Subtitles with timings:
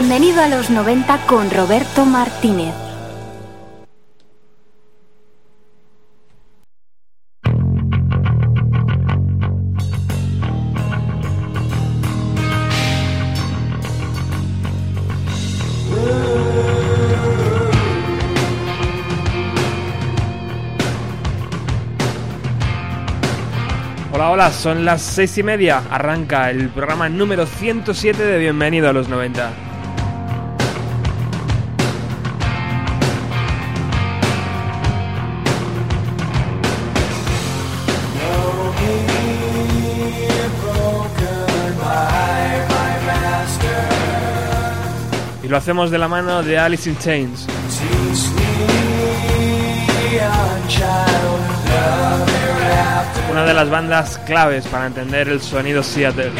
[0.00, 2.72] Bienvenido a los 90 con Roberto Martínez.
[24.12, 25.82] Hola, hola, son las seis y media.
[25.90, 29.67] Arranca el programa número 107 de Bienvenido a los 90.
[45.58, 47.44] Lo hacemos de la mano de Alice in Chains.
[53.32, 56.30] Una de las bandas claves para entender el sonido Seattle.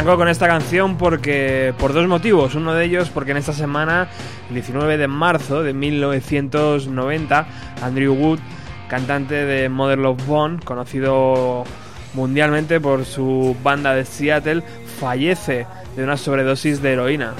[0.00, 2.54] Arranco con esta canción porque por dos motivos.
[2.54, 4.08] Uno de ellos porque en esta semana,
[4.48, 7.46] el 19 de marzo de 1990,
[7.82, 8.38] Andrew Wood,
[8.88, 11.64] cantante de Mother Love Bone, conocido
[12.14, 14.62] mundialmente por su banda de Seattle,
[14.98, 17.34] fallece de una sobredosis de heroína.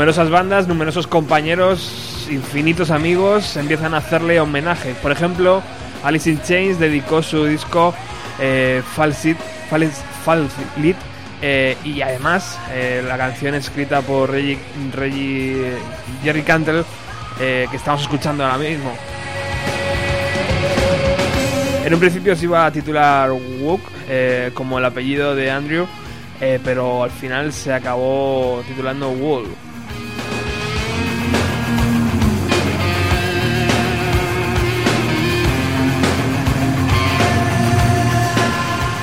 [0.00, 4.94] Numerosas bandas, numerosos compañeros, infinitos amigos empiezan a hacerle homenaje.
[4.94, 5.62] Por ejemplo,
[6.02, 7.92] Alice in Chains dedicó su disco
[8.40, 9.36] eh, Falsit,
[11.42, 14.58] eh, y además eh, la canción escrita por Reggie,
[14.94, 15.74] Reggie
[16.24, 16.82] Jerry Cantle
[17.38, 18.94] eh, que estamos escuchando ahora mismo.
[21.84, 23.82] En un principio se iba a titular Wook
[24.54, 25.86] como el apellido de Andrew,
[26.64, 29.44] pero al final se acabó titulando Wool.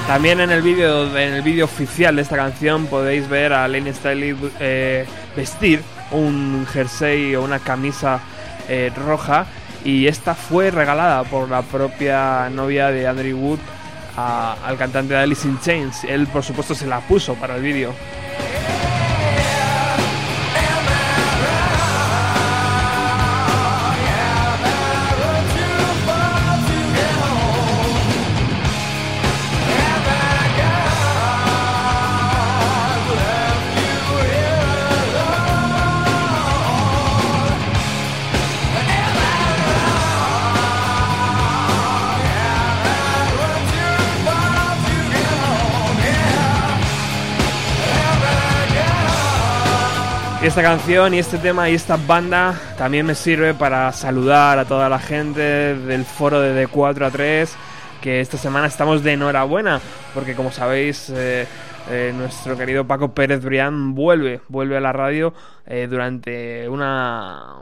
[0.07, 3.93] También en el vídeo en el vídeo oficial de esta canción podéis ver a Lane
[3.93, 5.81] Staley eh, vestir
[6.11, 8.21] un jersey o una camisa
[8.69, 9.45] eh, roja
[9.83, 13.59] y esta fue regalada por la propia novia de Andrew Wood
[14.15, 16.05] a- al cantante de Alice in Chains.
[16.05, 17.93] Él por supuesto se la puso para el vídeo.
[50.47, 54.87] Esta canción y este tema y esta banda también me sirve para saludar a toda
[54.87, 57.53] la gente del foro de D4 a 3
[57.99, 59.81] que esta semana estamos de enhorabuena
[60.13, 61.45] porque como sabéis eh,
[61.89, 65.33] eh, nuestro querido Paco Pérez Brián vuelve, vuelve a la radio
[65.65, 67.55] eh, durante una,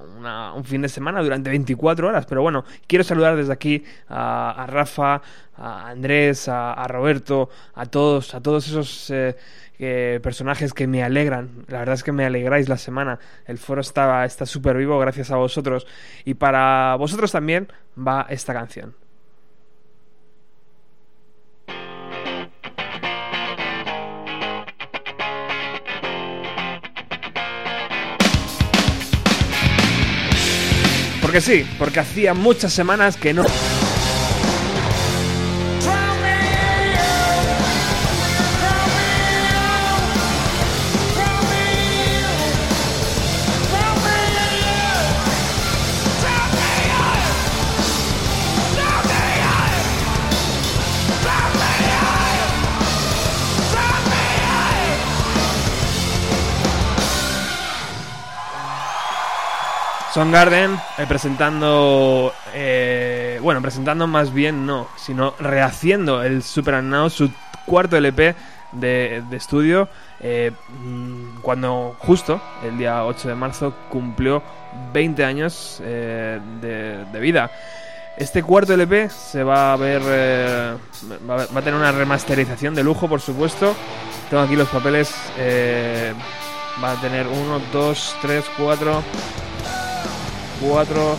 [0.56, 2.26] un fin de semana, durante 24 horas.
[2.26, 5.22] Pero bueno, quiero saludar desde aquí a, Rafa,
[5.58, 11.64] a Andrés, a, Roberto, a todos, a todos esos eh, personajes que me alegran.
[11.68, 13.20] La verdad es que me alegráis la semana.
[13.46, 15.86] El foro está súper vivo gracias a vosotros.
[16.26, 18.96] Y para vosotros también va esta canción.
[31.26, 33.44] Porque sí, porque hacía muchas semanas que no...
[60.16, 67.10] Son Garden eh, presentando, eh, bueno, presentando más bien no, sino rehaciendo el Super Now,
[67.10, 67.30] su
[67.66, 68.34] cuarto LP
[68.72, 69.90] de, estudio,
[70.22, 70.54] eh,
[70.86, 74.42] mm, cuando justo el día 8 de marzo cumplió
[74.94, 77.52] 20 años de, vida.
[78.16, 83.20] Este cuarto LP se va a ver, va a tener una remasterización de lujo, por
[83.20, 83.76] supuesto.
[84.30, 85.14] Tengo aquí los papeles,
[86.82, 89.04] va a tener 1, 2, 3, 4
[90.62, 91.16] cuatro,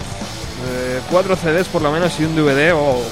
[0.68, 3.02] eh, cuatro CDs por lo menos y un DVD o,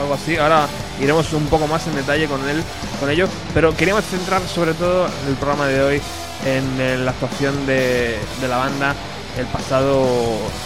[0.00, 0.36] algo así.
[0.36, 0.66] Ahora
[1.00, 2.62] iremos un poco más en detalle con él,
[3.00, 6.02] con ello, pero queríamos centrar sobre todo el programa de hoy
[6.44, 8.18] en, la actuación de,
[8.48, 8.94] la banda
[9.38, 10.06] el pasado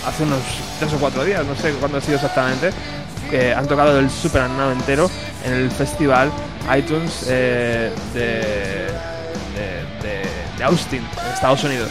[0.07, 0.41] hace unos
[0.79, 2.71] tres o cuatro días, no sé cuándo ha sido exactamente,
[3.29, 5.11] que han tocado el Super Annado entero
[5.45, 6.31] en el festival
[6.77, 8.91] iTunes eh, de,
[10.63, 11.89] Austin, en Estados Unidos.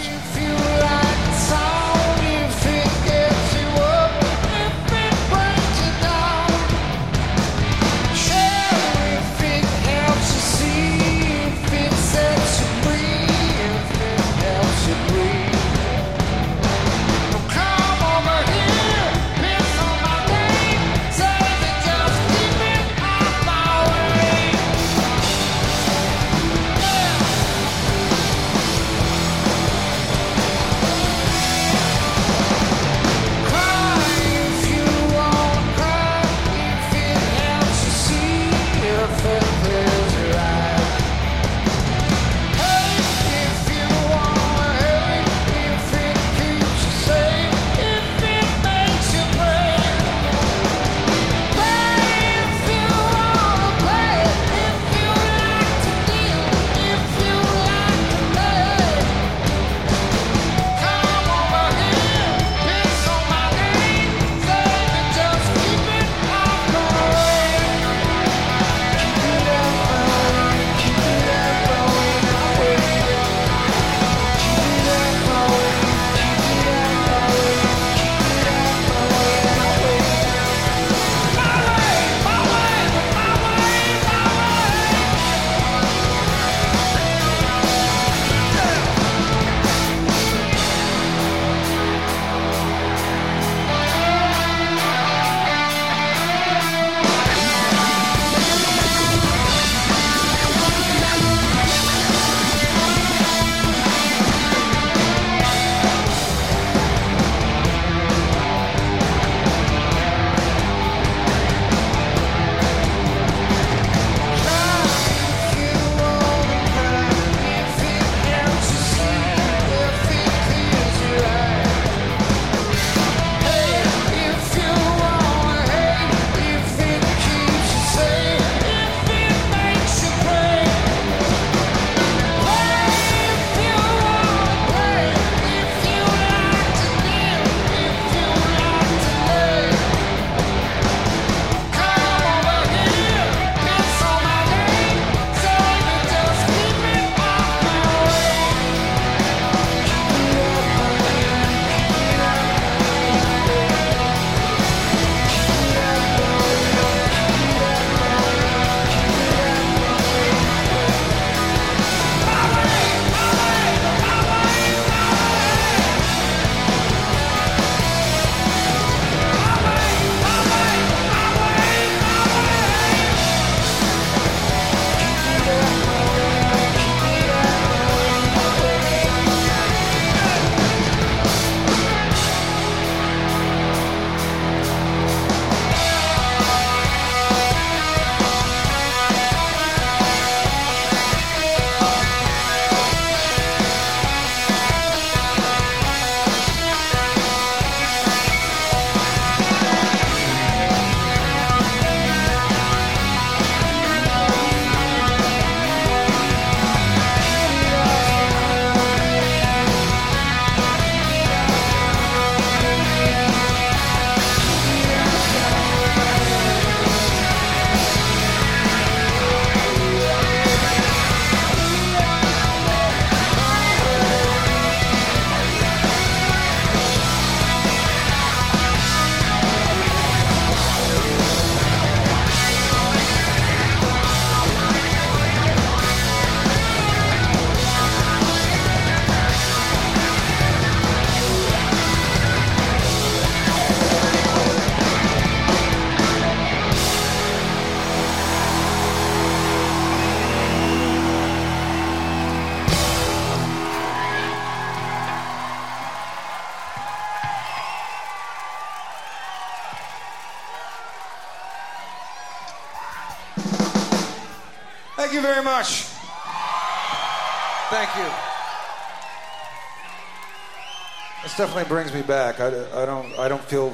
[271.40, 272.42] Definitely brings me back.
[272.42, 272.48] I,
[272.82, 273.74] I don't I don't feel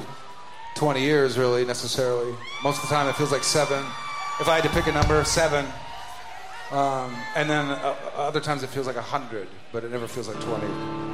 [0.76, 2.32] 20 years really necessarily.
[2.62, 3.84] Most of the time it feels like seven.
[4.40, 5.66] If I had to pick a number, seven.
[6.70, 10.28] Um, and then uh, other times it feels like a hundred, but it never feels
[10.28, 11.05] like 20.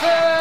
[0.00, 0.35] Texas!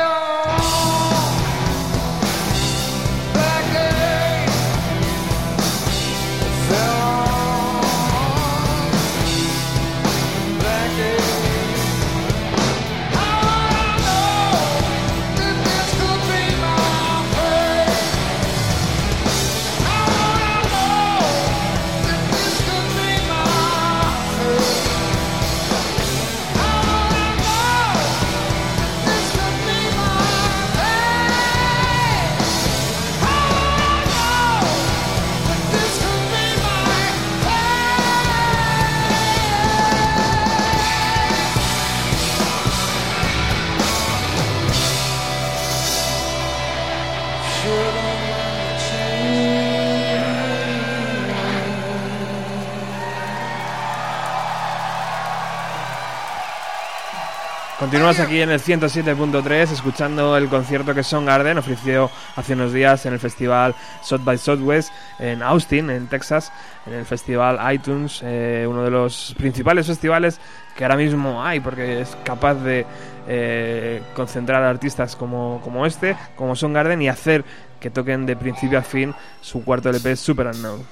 [58.05, 63.13] Continúas aquí en el 107.3 escuchando el concierto que Garden ofreció hace unos días en
[63.13, 66.51] el festival South by Southwest en Austin, en Texas,
[66.85, 70.39] en el festival iTunes, eh, uno de los principales festivales
[70.77, 72.85] que ahora mismo hay porque es capaz de
[73.27, 77.43] eh, concentrar a artistas como, como este, como Garden y hacer
[77.79, 80.85] que toquen de principio a fin su cuarto LP Super Unknown.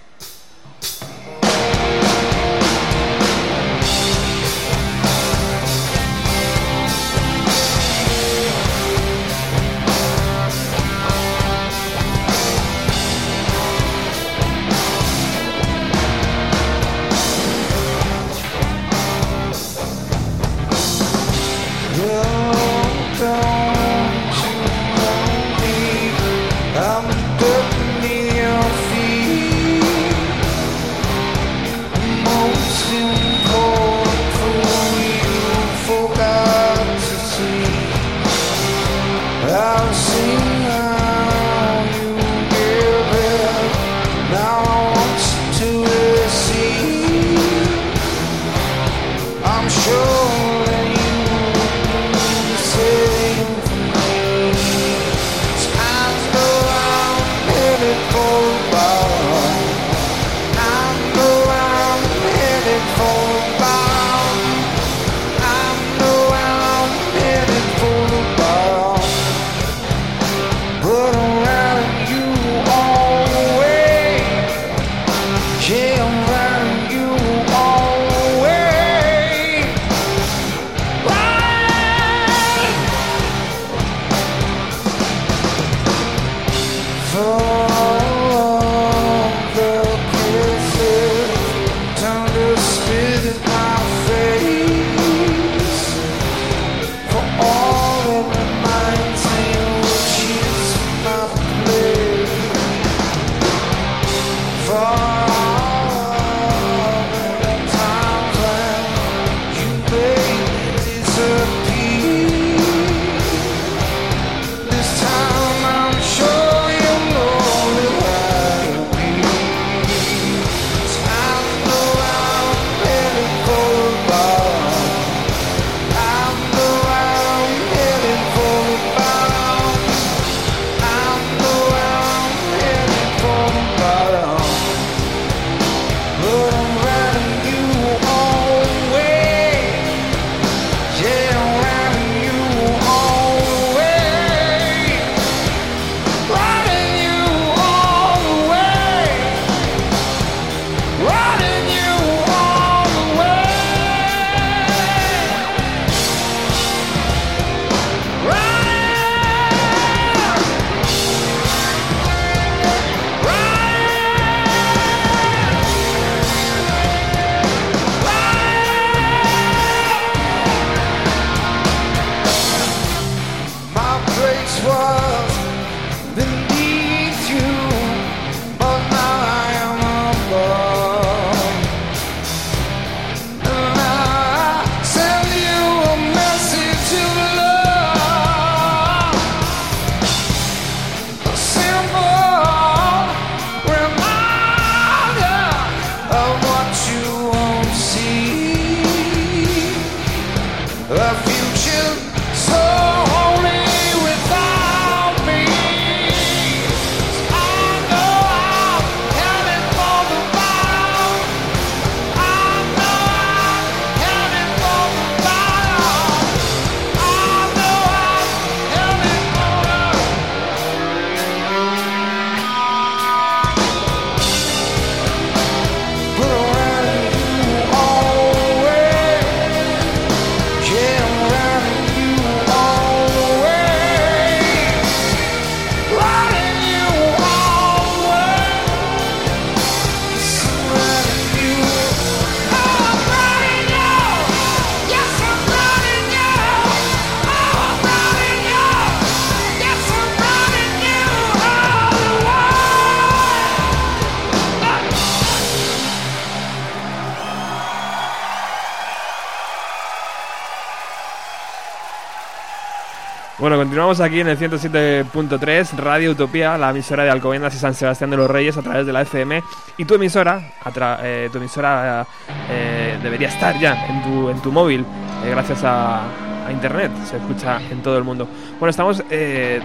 [264.00, 268.30] Aquí en el 107.3, Radio Utopía, la emisora de Alcobendas y San Sebastián de los
[268.30, 269.44] Reyes a través de la FM.
[269.78, 270.54] Y tu emisora,
[271.02, 272.06] eh, tu emisora
[272.50, 274.82] eh, debería estar ya en tu, en tu móvil,
[275.24, 276.02] eh, gracias a,
[276.48, 278.28] a internet, se escucha en todo el mundo.
[278.60, 279.62] Bueno, estamos, eh,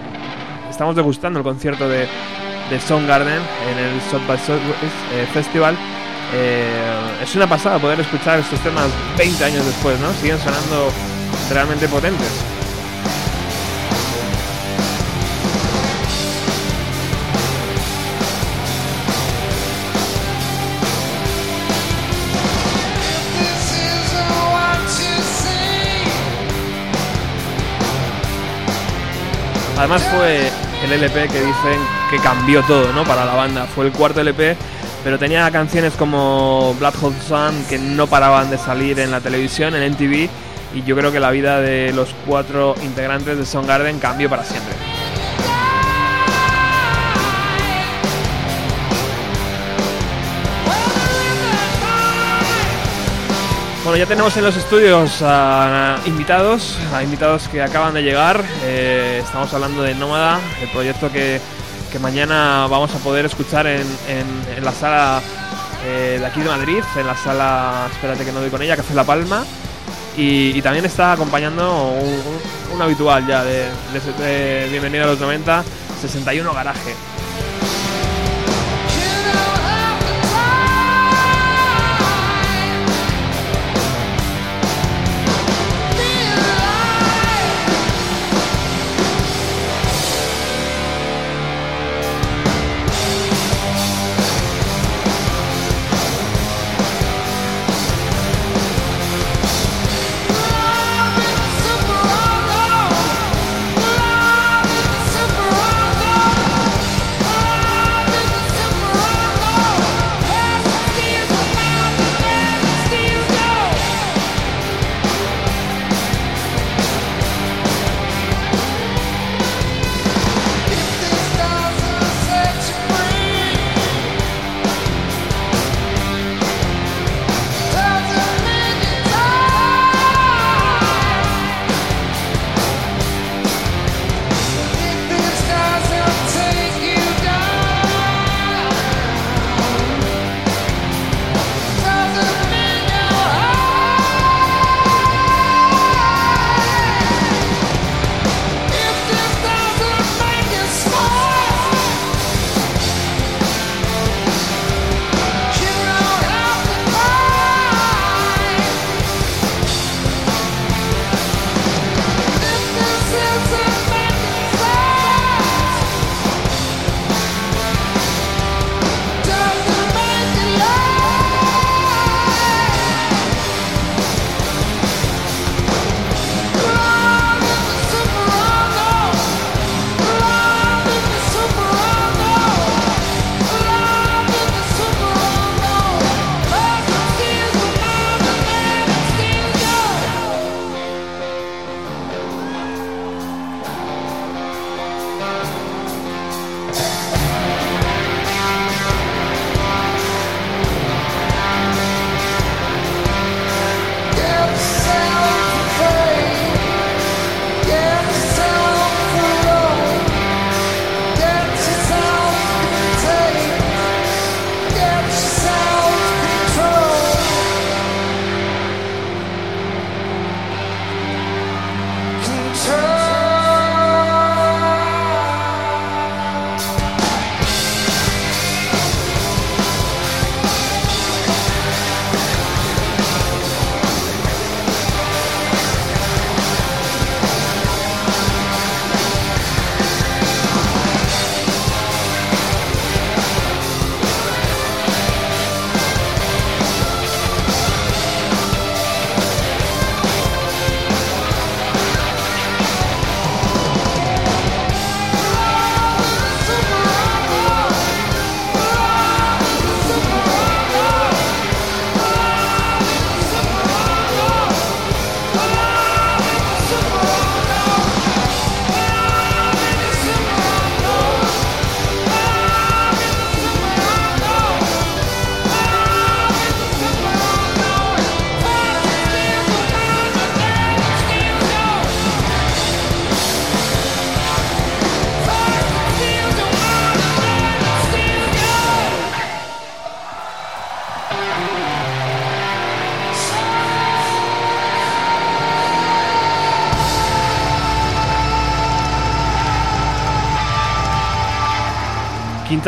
[0.69, 2.07] estamos degustando el concierto de,
[2.69, 5.75] de Soundgarden en el South by Southwest eh, Festival.
[6.35, 8.87] Eh, es una pasada poder escuchar estos temas
[9.17, 10.11] 20 años después, ¿no?
[10.13, 10.91] Siguen sonando
[11.51, 12.45] realmente potentes.
[29.79, 30.51] Además fue
[30.83, 31.79] el LP que dicen
[32.11, 33.05] que cambió todo, ¿no?
[33.05, 33.65] Para la banda.
[33.65, 34.57] Fue el cuarto LP,
[35.05, 39.73] pero tenía canciones como Blood Hole Sun que no paraban de salir en la televisión,
[39.75, 40.29] en MTV,
[40.75, 44.73] y yo creo que la vida de los cuatro integrantes de Soundgarden cambió para siempre.
[53.89, 58.45] Bueno, ya tenemos en los estudios a invitados, a invitados que acaban de llegar.
[58.61, 61.41] Eh, estamos hablando de Nómada, el proyecto que,
[61.99, 63.83] mañana vamos a poder escuchar en,
[64.63, 65.21] la sala
[65.87, 68.93] eh, de aquí de Madrid, en la sala, espérate que no doy con ella, Café
[68.93, 69.43] La Palma.
[70.15, 71.91] Y, también está acompañando
[72.71, 75.63] un habitual ya de, de- de Bienvenido a los 90,
[75.99, 76.93] 61 Garaje.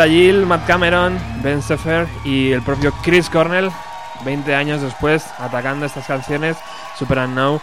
[0.08, 3.70] Gill, Matt Cameron, Ben Sefer y el propio Chris Cornell,
[4.26, 6.58] 20 años después, atacando estas canciones,
[6.98, 7.62] Super and Now,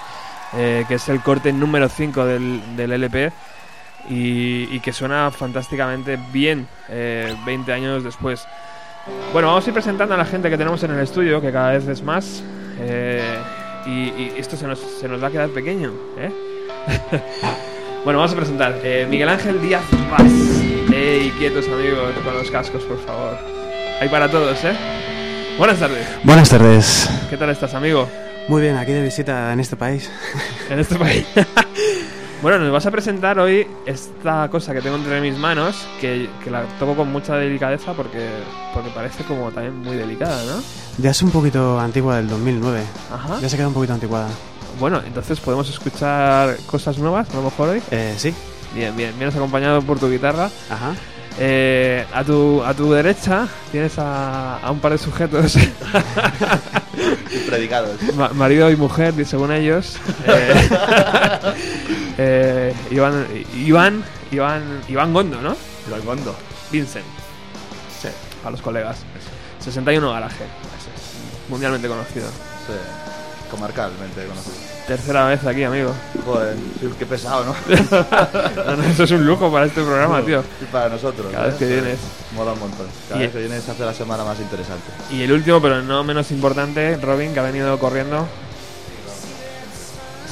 [0.56, 3.32] eh, que es el corte número 5 del, del LP
[4.08, 8.46] y, que suena fantásticamente bien eh, 20 años después.
[9.32, 11.72] Bueno, vamos a ir presentando a la gente que tenemos en el estudio, que cada
[11.72, 12.42] vez es más.
[12.80, 13.38] eh,
[13.86, 16.30] y, esto se nos, se nos va a quedar pequeño, ¿eh?
[18.04, 18.74] bueno, vamos a presentar.
[19.08, 20.67] Miguel Ángel Díaz Vaz.
[21.08, 23.38] Ey, quietos amigos, con los cascos, por favor.
[23.98, 24.76] Hay para todos, ¿eh?
[25.56, 26.06] Buenas tardes.
[26.22, 27.08] Buenas tardes.
[27.30, 28.06] ¿Qué tal estás, amigo?
[28.46, 30.10] Muy bien, aquí de visita en este país.
[30.68, 31.24] En este país.
[32.42, 36.50] bueno, nos vas a presentar hoy esta cosa que tengo entre mis manos, que, que
[36.50, 38.28] la toco con mucha delicadeza porque,
[38.74, 40.62] porque parece como también muy delicada, ¿no?
[40.98, 42.82] Ya es un poquito antigua del 2009.
[43.14, 43.38] Ajá.
[43.40, 44.28] Ya se queda un poquito anticuada.
[44.78, 47.82] Bueno, entonces podemos escuchar cosas nuevas, a lo mejor hoy.
[47.92, 48.34] Eh, sí.
[48.74, 50.50] Bien, bien, vienes acompañado por tu guitarra.
[50.70, 50.94] Ajá.
[51.40, 55.54] Eh, a, tu, a tu derecha tienes a, a un par de sujetos,
[57.46, 58.00] Predicados.
[58.16, 59.96] ma- marido y mujer, según ellos.
[60.26, 60.68] Eh,
[62.18, 65.56] eh, Iván, Iván, Iván, Iván Gondo, ¿no?
[65.88, 66.36] Iván Gondo.
[66.72, 67.06] Vincent.
[68.02, 68.08] Sí.
[68.44, 68.98] A los colegas.
[69.60, 70.44] 61 Garaje.
[71.48, 72.28] Mundialmente conocido.
[72.66, 72.72] Sí.
[73.50, 74.67] Comarcalmente conocido.
[74.88, 75.92] Tercera vez aquí, amigo.
[76.24, 76.56] Joder,
[76.98, 77.44] qué pesado,
[78.76, 78.82] ¿no?
[78.90, 80.42] Eso es un lujo para este programa, tío.
[80.62, 81.30] Y para nosotros.
[81.30, 81.58] Cada vez ¿eh?
[81.58, 81.98] que vienes.
[82.34, 82.86] Mola un montón.
[83.08, 84.84] Cada Y- vez que vienes hace la semana más interesante.
[85.10, 88.26] Y el último, pero no menos importante, Robin, que ha venido corriendo.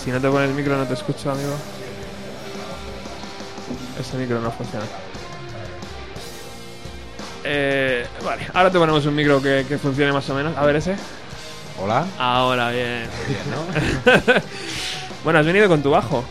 [0.03, 1.53] Si no te pones el micro, no te escucho, amigo.
[4.01, 4.87] Ese micro no funciona.
[7.45, 10.57] Eh, vale, ahora te ponemos un micro que, que funcione más o menos.
[10.57, 10.97] A ver ese.
[11.81, 12.07] Hola.
[12.19, 13.07] Ahora, bien.
[13.29, 14.33] Bien, ¿no?
[15.25, 16.25] Bueno, has venido con tu bajo.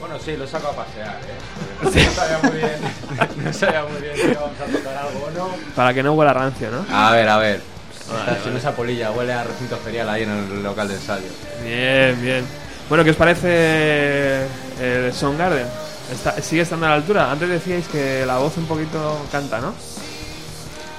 [0.00, 1.84] bueno, sí, lo saco a pasear, ¿eh?
[1.84, 5.48] No sabía muy bien, no sabía muy bien si íbamos a tocar algo o no.
[5.76, 6.84] Para que no huela rancio, ¿no?
[6.92, 7.62] A ver, a ver.
[8.12, 11.26] Vale, si no esa polilla huele a recinto ferial ahí en el local de ensayo.
[11.62, 12.44] Bien, bien.
[12.88, 14.46] Bueno, ¿qué os parece
[14.80, 15.68] el Soundgarden?
[16.12, 17.30] Está, ¿Sigue estando a la altura?
[17.30, 19.72] Antes decíais que la voz un poquito canta, ¿no?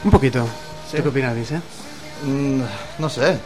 [0.05, 0.47] Un poquito.
[0.89, 0.97] Sí.
[0.97, 1.59] ¿Tú qué opinas, Vince?
[2.23, 2.61] Mm,
[2.99, 3.37] no sé.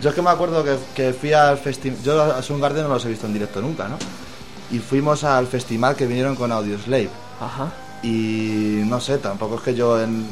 [0.00, 1.98] Yo es que me acuerdo que, que fui al festival.
[2.02, 3.96] Yo a Soundgarden no los he visto en directo nunca, ¿no?
[4.70, 7.10] Y fuimos al festival que vinieron con Audioslave.
[7.40, 7.72] Ajá.
[8.02, 10.26] Y no sé, tampoco es que yo en-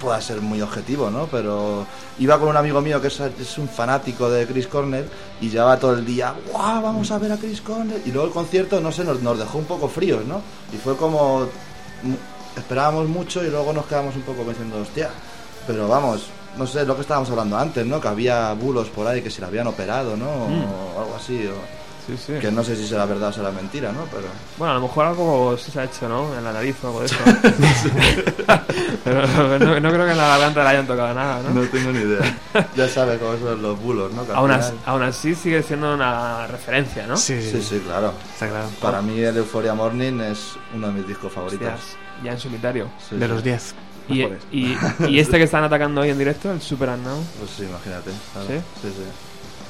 [0.00, 1.26] pueda ser muy objetivo, ¿no?
[1.28, 1.86] Pero
[2.18, 5.08] iba con un amigo mío que es, es un fanático de Chris Cornell
[5.40, 6.82] y llevaba todo el día, ¡guau!
[6.82, 8.02] Vamos a ver a Chris Cornell.
[8.04, 10.42] Y luego el concierto, no sé, nos, nos dejó un poco fríos, ¿no?
[10.74, 11.46] Y fue como.
[12.56, 15.08] Esperábamos mucho y luego nos quedamos un poco pensando, hostia.
[15.66, 16.24] Pero vamos,
[16.56, 18.00] no sé, lo que estábamos hablando antes, ¿no?
[18.00, 20.28] Que había bulos por ahí que se le habían operado, ¿no?
[20.28, 21.46] O algo así.
[21.46, 22.32] o- Sí, sí.
[22.40, 24.04] que no sé si será verdad o será mentira, ¿no?
[24.10, 24.24] Pero.
[24.56, 26.34] Bueno, a lo mejor algo sí se ha hecho, ¿no?
[26.36, 27.14] En la nariz o algo de eso.
[29.04, 31.50] Pero no, no creo que en la garganta le hayan tocado nada, ¿no?
[31.50, 32.38] No tengo ni idea.
[32.76, 34.24] ya sabes cómo son los bulos, ¿no?
[34.34, 37.16] Aún, así, aún así sigue siendo una referencia, ¿no?
[37.16, 38.12] Sí, Sí, sí, claro.
[38.32, 38.68] Está claro.
[38.80, 41.66] Para mí el Euphoria Morning es uno de mis discos favoritos.
[41.68, 42.88] Hostias, ya en solitario.
[43.08, 43.32] Sí, De sí.
[43.32, 43.74] los 10.
[44.10, 44.42] Y, Mejores.
[44.52, 44.76] y,
[45.08, 48.10] y este que están atacando hoy en directo, el Super and Now, Pues sí, imagínate.
[48.32, 48.48] claro.
[48.48, 48.54] ¿Sí?
[48.82, 49.04] Sí, sí.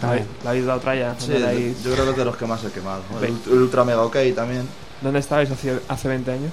[0.03, 1.14] ¿la habéis- la habéis dado tralla?
[1.18, 3.03] Sí, ¿Dónde, la habéis- yo creo que es de los que más he quemado.
[3.22, 4.66] El, Ultra Mega OK también.
[5.03, 6.53] ¿Dónde estabais hace, hace 20 años?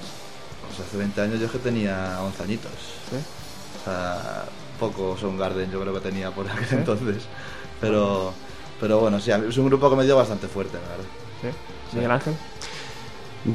[0.66, 2.72] Pues hace 20 años yo es que tenía 11 añitos.
[3.10, 3.16] ¿Sí?
[3.80, 4.44] O sea,
[4.78, 6.74] poco Soundgarden yo creo que tenía por aquel ¿Sí?
[6.74, 7.22] entonces.
[7.80, 8.32] Pero,
[8.80, 11.04] pero bueno, sí, es un grupo que me dio bastante fuerte, la verdad.
[11.42, 11.96] ¿Sí?
[11.96, 12.34] ¿Miguel Ángel?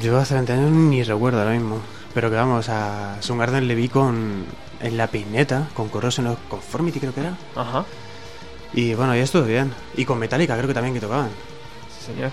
[0.00, 1.78] Yo hace 20 años ni recuerdo ahora mismo.
[2.14, 4.46] Pero que vamos, a Soundgarden le vi con.
[4.80, 7.36] En la peineta, con Corrosion of Conformity creo que era.
[7.56, 7.84] Ajá.
[8.74, 9.72] Y bueno, ya estuvo bien.
[9.96, 11.30] Y con Metallica creo que también que tocaban.
[11.88, 12.30] Sí, señor.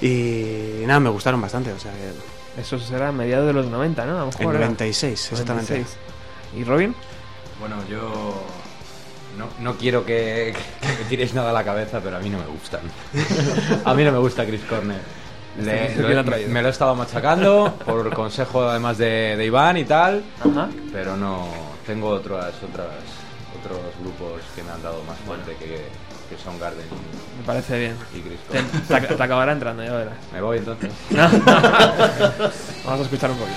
[0.00, 1.72] Y nada, me gustaron bastante.
[1.72, 4.12] O sea, que Eso será a mediados de los 90, ¿no?
[4.12, 4.54] A lo en mejor.
[4.54, 4.64] era.
[4.66, 5.72] 96, exactamente.
[5.74, 5.98] 96.
[6.56, 6.94] ¿Y Robin?
[7.60, 8.42] Bueno, yo
[9.36, 12.38] no, no quiero que, que me tiréis nada a la cabeza, pero a mí no
[12.38, 12.80] me gustan.
[13.84, 15.00] a mí no me gusta Chris Cornell.
[15.60, 16.50] Le- ¿Quién lo- lo ha traído?
[16.50, 20.68] me lo he estado machacando por consejo además de, de Iván y tal, Ajá.
[20.92, 21.46] pero no
[21.86, 22.88] tengo otras otras
[23.58, 25.86] otros grupos que me han dado más fuerte que,
[26.28, 27.96] que son Garden y, Me parece bien.
[28.14, 28.20] y
[28.52, 30.14] te- te acabará entrando, ya verás.
[30.32, 30.90] Me voy entonces.
[32.84, 33.56] Vamos a escuchar un poquito.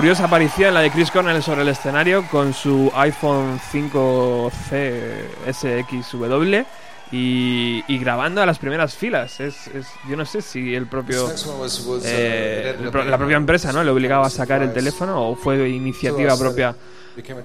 [0.00, 6.64] Curiosa aparición la de Chris Cornell sobre el escenario con su iPhone 5C SXW
[7.12, 9.40] y, y grabando a las primeras filas.
[9.40, 13.84] Es, es- yo no sé si el propio uh, eh, being la propia empresa no
[13.84, 16.74] le obligaba a sacar el teléfono o fue iniciativa propia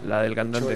[0.07, 0.69] la del cantante.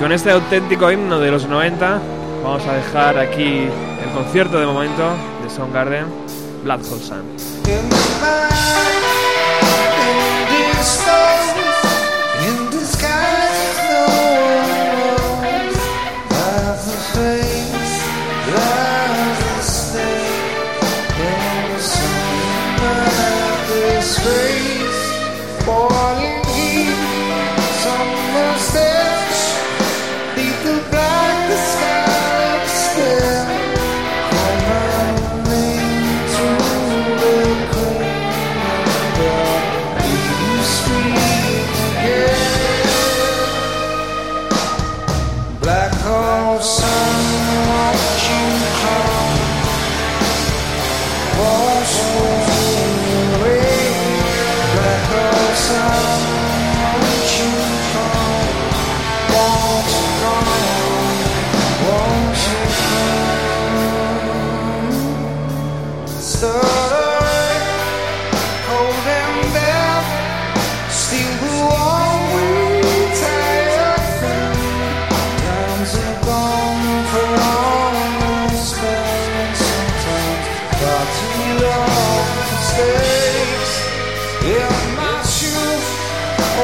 [0.00, 2.00] Con este auténtico himno de los 90
[2.42, 3.68] vamos a dejar aquí
[4.02, 6.06] el concierto de momento de Soundgarden,
[6.64, 7.22] Blood Hole Sun.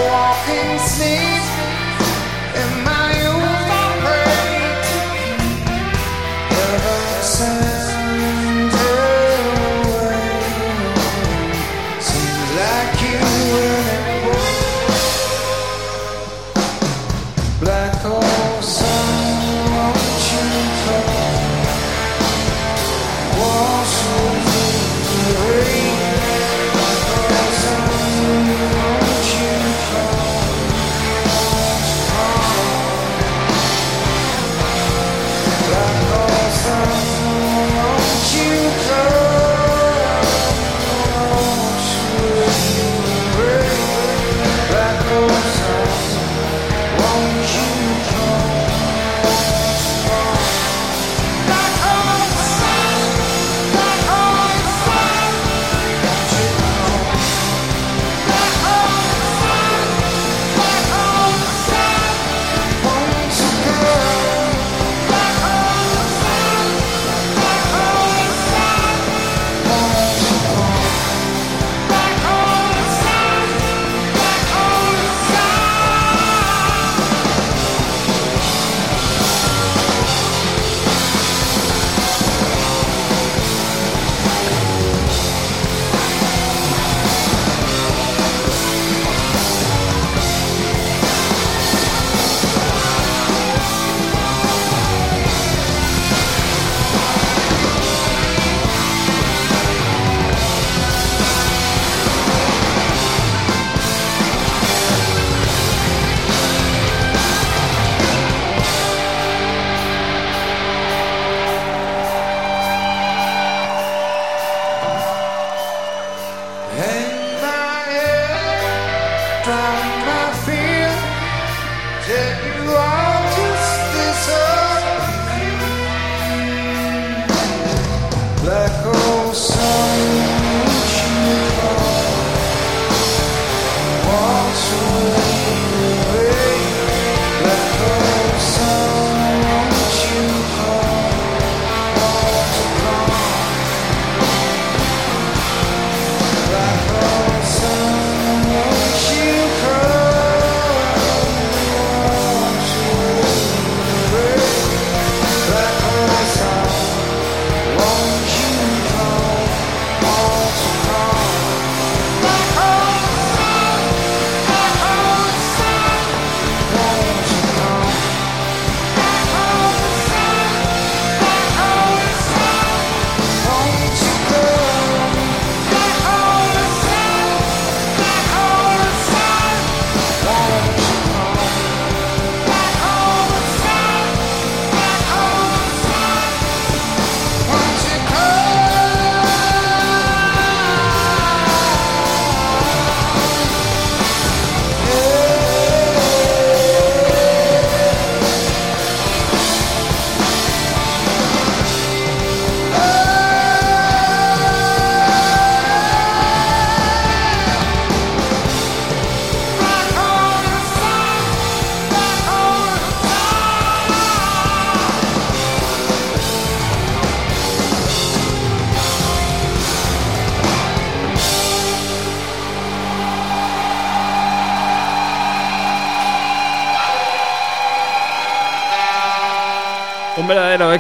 [0.05, 1.36] walking sneak.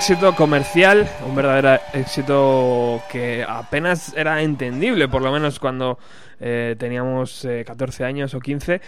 [0.08, 5.98] Éxito comercial, un verdadero éxito que apenas era entendible, por lo menos cuando
[6.38, 8.80] eh, teníamos eh, 14 años o 15,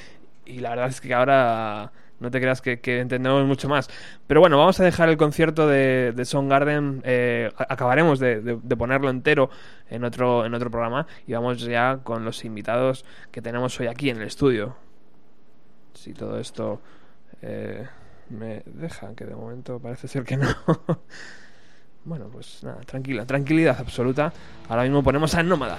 [0.47, 1.91] y la verdad es que ahora
[2.21, 3.89] no te creas que, entendemos mucho más.
[4.29, 9.51] Pero bueno, vamos a dejar el concierto de, de Soundgarden, eh, acabaremos de ponerlo entero
[9.91, 14.09] en otro, en otro programa, y vamos ya con los invitados que tenemos hoy aquí
[14.09, 14.77] en el estudio.
[15.95, 16.81] Si todo esto...
[17.43, 17.89] eh,
[18.31, 20.49] me dejan, que de momento parece ser que no.
[22.05, 24.33] bueno, pues nada, tranquila, tranquilidad absoluta.
[24.69, 25.79] Ahora mismo ponemos a Nómada.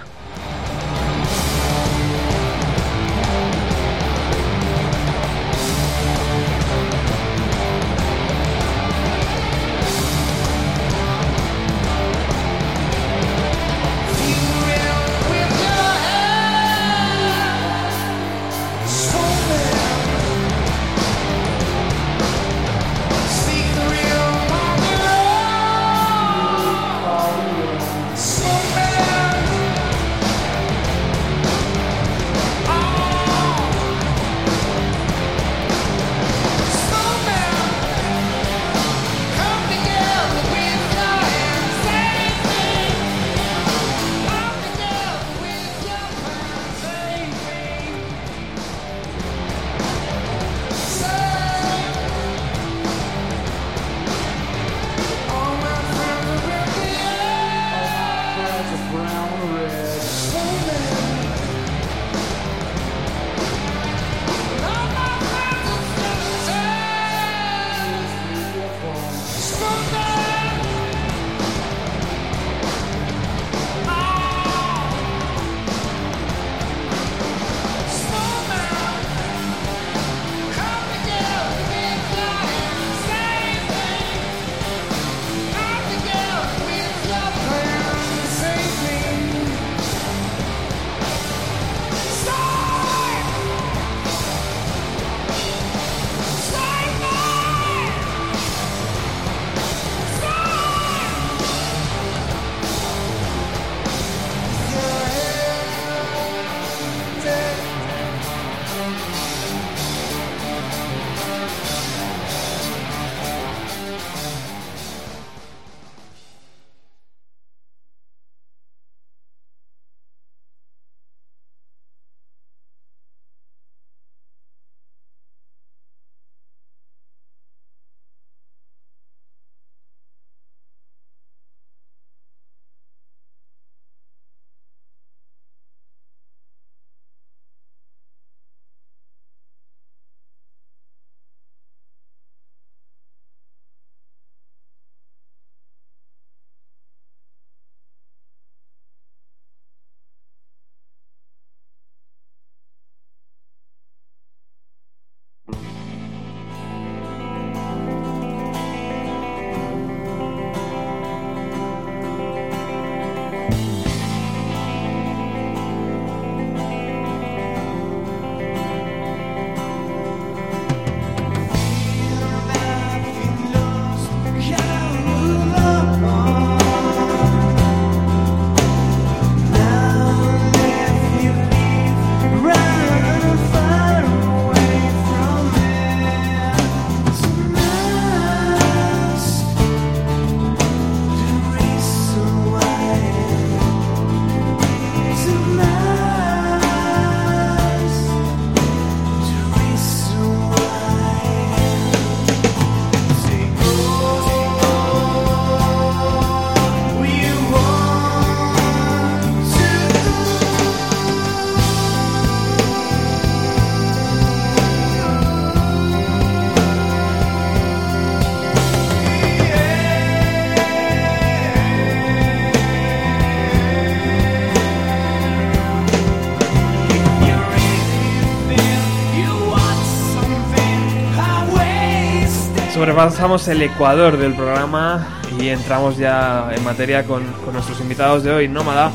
[233.00, 235.08] Sobrepasamos el ecuador del programa
[235.40, 238.92] y entramos ya en materia con, con nuestros invitados de hoy, Nómada.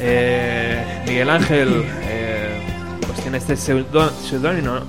[0.00, 2.60] Eh, Miguel Ángel, eh,
[3.06, 4.80] pues tiene este seudónimo, seudónimo,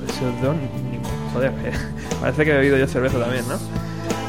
[1.34, 1.72] joder, eh,
[2.20, 3.60] parece que he bebido yo cerveza también, ¿no?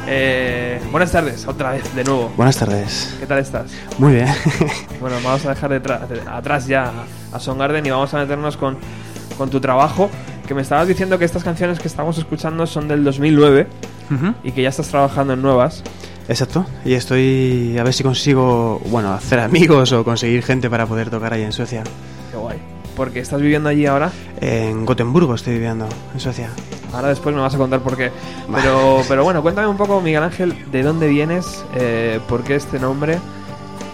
[0.05, 2.31] Eh, buenas tardes, otra vez, de nuevo.
[2.37, 3.15] Buenas tardes.
[3.19, 3.71] ¿Qué tal estás?
[3.97, 4.27] Muy bien.
[4.99, 6.91] Bueno, vamos a dejar de- atrás ya
[7.33, 8.77] a Soundgarden y vamos a meternos con,
[9.39, 10.11] con tu trabajo.
[10.47, 13.67] Que me estabas diciendo que estas canciones que estamos escuchando son del 2009.
[14.43, 15.83] Y que ya estás trabajando en nuevas.
[16.27, 16.65] Exacto.
[16.85, 21.33] Y estoy a ver si consigo, bueno, hacer amigos o conseguir gente para poder tocar
[21.33, 21.83] ahí en Suecia.
[22.31, 22.57] Qué guay.
[22.95, 24.11] Porque estás viviendo allí ahora.
[24.41, 26.49] En Gotemburgo estoy viviendo, en Suecia.
[26.93, 28.11] Ahora después me vas a contar por qué.
[28.53, 32.79] Pero, pero bueno, cuéntame un poco, Miguel Ángel, de dónde vienes, eh, por qué este
[32.79, 33.19] nombre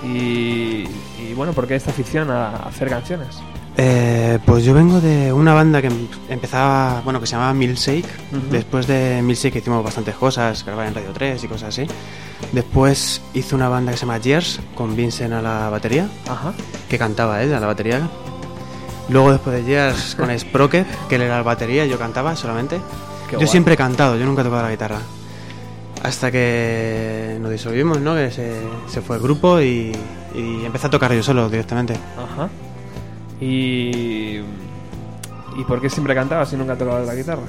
[0.04, 0.86] y,
[1.20, 3.42] y, bueno, por qué esta afición a hacer canciones.
[3.78, 8.06] Eh, pues yo vengo de una banda que em- empezaba, bueno, que se llamaba Milkshake.
[8.32, 8.42] Ujú.
[8.52, 11.86] Después de Milkshake hicimos bastantes cosas, grabar en Radio 3 y cosas así.
[12.54, 16.54] Después hice una banda que se llama Years, con Vincent a la batería, Ajá.
[16.90, 18.08] que cantaba él a la batería.
[19.10, 22.78] Luego después de Years con Sprocket, que él era la batería y yo cantaba solamente.
[23.28, 23.48] Qué yo guay.
[23.50, 25.00] siempre he cantado, yo nunca he tocado la guitarra.
[26.02, 28.16] Hasta que nos disolvimos, ¿no?
[28.16, 28.54] Que se,
[28.88, 29.92] se fue el grupo y,
[30.36, 31.94] y empecé a tocar yo solo directamente.
[31.94, 32.48] Ajá.
[33.42, 34.38] Y.
[35.58, 37.42] ¿Y por qué siempre cantabas y nunca tocabas la guitarra?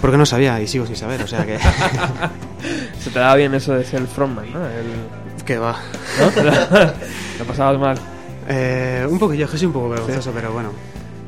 [0.00, 1.58] Porque no sabía y sigo sin saber, o sea que...
[3.00, 4.66] Se te daba bien eso de ser el frontman, ¿no?
[4.66, 5.76] El- que va.
[6.20, 6.42] ¿no?
[7.38, 7.96] Lo pasabas mal.
[8.48, 10.70] Eh, un poquillo, que soy un poco vergonzoso, pero bueno.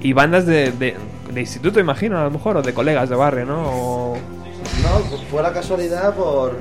[0.01, 0.97] Y bandas de, de,
[1.33, 3.63] de instituto, imagino, a lo mejor, o de colegas de barrio, ¿no?
[3.65, 4.19] O...
[4.83, 6.59] No, fue la casualidad por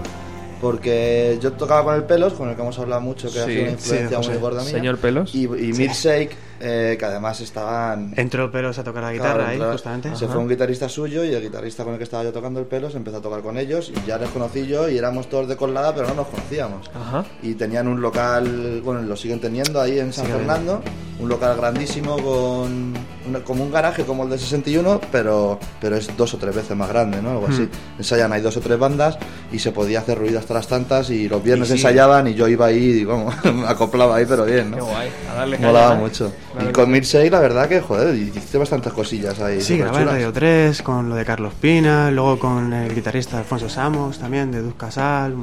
[0.61, 3.45] porque yo tocaba con el Pelos, con el que hemos hablado mucho, que Sí, ha
[3.45, 4.71] sido una sí, influencia muy gorda mía.
[4.71, 5.35] Señor Pelos.
[5.35, 8.13] Y, y Milkshake, eh, que además estaban...
[8.17, 10.15] Entró Pelos a tocar la guitarra Claro, ahí, justamente.
[10.15, 12.65] Se fue un guitarrista suyo y el guitarrista con el que estaba yo tocando el
[12.65, 15.55] Pelos empezó a tocar con ellos y ya les conocí yo y éramos todos de
[15.55, 16.89] colada, pero no nos conocíamos.
[16.93, 17.25] Ajá.
[17.41, 20.81] Y tenían un local, bueno, lo siguen teniendo ahí en San Fernando,
[21.19, 22.93] un local grandísimo con
[23.27, 26.75] una- como un garaje como el de 61, pero, pero es dos o tres veces
[26.77, 27.31] más grande, ¿no?
[27.31, 27.63] Algo así.
[27.63, 27.69] Hmm.
[27.99, 29.17] Ensayan, hay dos o tres bandas
[29.51, 31.77] y se podía hacer ruido hasta las tantas y los viernes Y sí.
[31.77, 34.85] ensayaban y yo iba ahí y vamos, me acoplaba ahí, pero bien, Qué ¿no?
[34.85, 35.09] guay.
[35.31, 36.31] A darle Molaba mucho.
[36.57, 39.61] Claro y con Milkshake, la verdad que, joder, hice bastantes cosillas ahí.
[39.61, 40.07] Sí, grabé en.
[40.07, 44.61] Radio 3 con lo de Carlos Pina, luego con el guitarrista Alfonso Samos también, de
[44.61, 45.35] Duz Casal.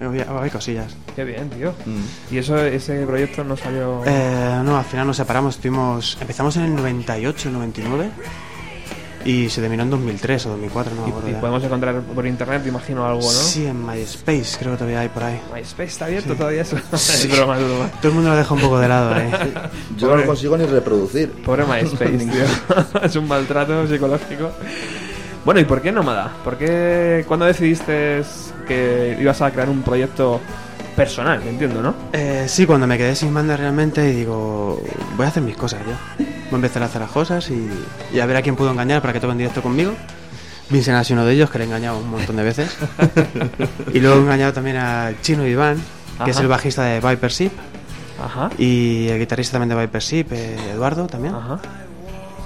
[0.00, 0.96] Había, había cosillas.
[1.14, 1.72] Qué bien, tío.
[1.84, 2.34] Mm.
[2.34, 4.02] Y eso, ese proyecto no salió.
[4.06, 8.10] Eh, no, al final nos separamos, estuvimos, empezamos en el 98, 99
[9.24, 11.28] y se terminó en 2003 o 2004, no me y, acuerdo.
[11.28, 11.40] y ya.
[11.40, 13.30] podemos encontrar por internet, imagino algo, ¿no?
[13.30, 15.40] Sí, en MySpace creo que todavía hay por ahí.
[15.54, 16.76] MySpace está abierto todavía eso.
[16.76, 17.90] es broma, es broma.
[18.00, 19.30] Todo el mundo lo deja un poco de lado ahí.
[19.96, 21.30] Yo no lo consigo ni reproducir.
[21.44, 23.00] Pobre MySpace, tío.
[23.02, 24.50] es un maltrato psicológico.
[25.44, 26.32] Bueno, ¿y por qué Nómada?
[26.44, 28.22] ¿Por qué cuando decidiste
[28.66, 30.40] que ibas a crear un proyecto
[30.94, 31.94] personal, entiendo, no?
[32.12, 34.80] Eh, sí, cuando me quedé sin banda realmente y digo,
[35.16, 36.24] voy a hacer mis cosas yo.
[36.52, 37.66] Voy a empezar a hacer las cosas y,
[38.14, 39.94] y a ver a quién puedo engañar para que toque en directo conmigo.
[40.68, 42.76] Vincent ha sido uno de ellos, que le he engañado un montón de veces.
[43.94, 45.76] y luego he engañado también a Chino Iván,
[46.22, 46.42] que es Ajá.
[46.42, 47.50] el bajista de Viper Ship.
[48.22, 48.50] Ajá.
[48.58, 51.34] Y el guitarrista también de Viper Ship, eh, Eduardo también.
[51.34, 51.58] Ajá.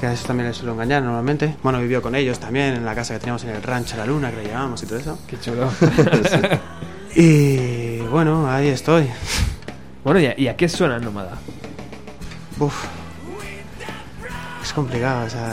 [0.01, 1.57] Que a eso también le suelo engañar normalmente.
[1.65, 4.31] Bueno, vivió con ellos también en la casa que teníamos en el rancho La Luna,
[4.31, 5.19] que le llamábamos y todo eso.
[5.27, 5.69] Qué chulo.
[7.19, 9.09] Y bueno, ahí estoy.
[10.05, 11.39] bueno, ¿y a, y a qué suena Nómada?
[12.61, 12.85] Uf.
[14.67, 15.53] Es complicado, o sea,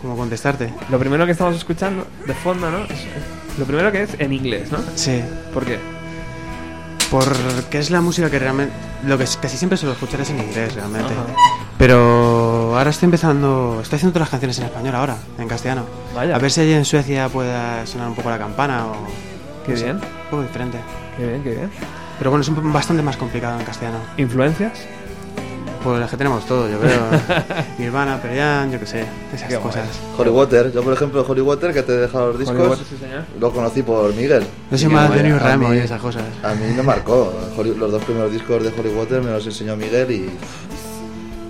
[0.00, 0.74] cómo contestarte.
[0.90, 2.78] Lo primero que estamos escuchando de fondo, ¿no?
[2.84, 4.78] Es- es- lo primero que es en inglés, ¿no?
[4.96, 5.22] Sí,
[5.54, 5.78] ¿Por qué?
[7.10, 8.72] porque es la música que realmente.
[9.06, 11.12] Lo que casi siempre suelo escuchar es en inglés, realmente.
[11.12, 11.26] Ajá.
[11.76, 13.80] Pero ahora estoy empezando.
[13.82, 15.84] Estoy haciendo todas las canciones en español ahora, en castellano.
[16.14, 16.34] Vaya.
[16.34, 18.94] A ver si allí en Suecia pueda sonar un poco la campana o.
[19.66, 19.96] Qué no sé, bien.
[19.96, 20.78] un poco diferente.
[21.18, 21.70] Qué bien, qué bien.
[22.18, 23.98] Pero bueno, es un, bastante más complicado en castellano.
[24.16, 24.86] ¿Influencias?
[25.82, 27.00] Pues las que tenemos todo, yo creo.
[27.78, 29.04] Nirvana, Perian, yo qué sé,
[29.34, 29.66] esas Qué guay.
[29.68, 29.88] cosas.
[30.16, 32.96] Holly Water, yo por ejemplo Holly Water que te he dejado los discos, Water, sí,
[33.00, 33.22] señor.
[33.40, 34.44] lo conocí por Miguel.
[34.70, 36.22] Yo soy más a- de New Ramo y esas cosas.
[36.44, 37.32] A mí me marcó,
[37.78, 40.30] los dos primeros discos de Holly Water me los enseñó Miguel y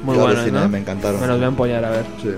[0.03, 1.21] Muy buenos, me encantaron.
[1.21, 2.05] Me los voy a empollar a ver.
[2.23, 2.31] Sí.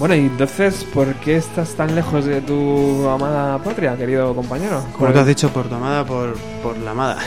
[0.00, 4.82] Bueno, y entonces, ¿por qué estás tan lejos de tu amada patria, querido compañero?
[4.96, 7.18] Como tú has dicho, por tu amada, por, por la amada.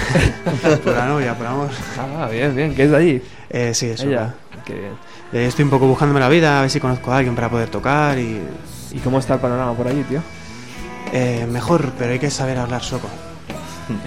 [0.84, 1.69] por la novia, por amor.
[1.97, 3.21] Ah, bien, bien, que es de allí.
[3.49, 4.07] Eh, sí, eso.
[4.07, 4.34] Ella.
[4.65, 4.93] Qué bien.
[5.32, 7.69] Eh, estoy un poco buscándome la vida, a ver si conozco a alguien para poder
[7.69, 8.41] tocar y...
[8.91, 10.21] ¿Y cómo está el panorama por allí, tío?
[11.13, 12.99] eh, mejor, pero hay que saber hablar en eso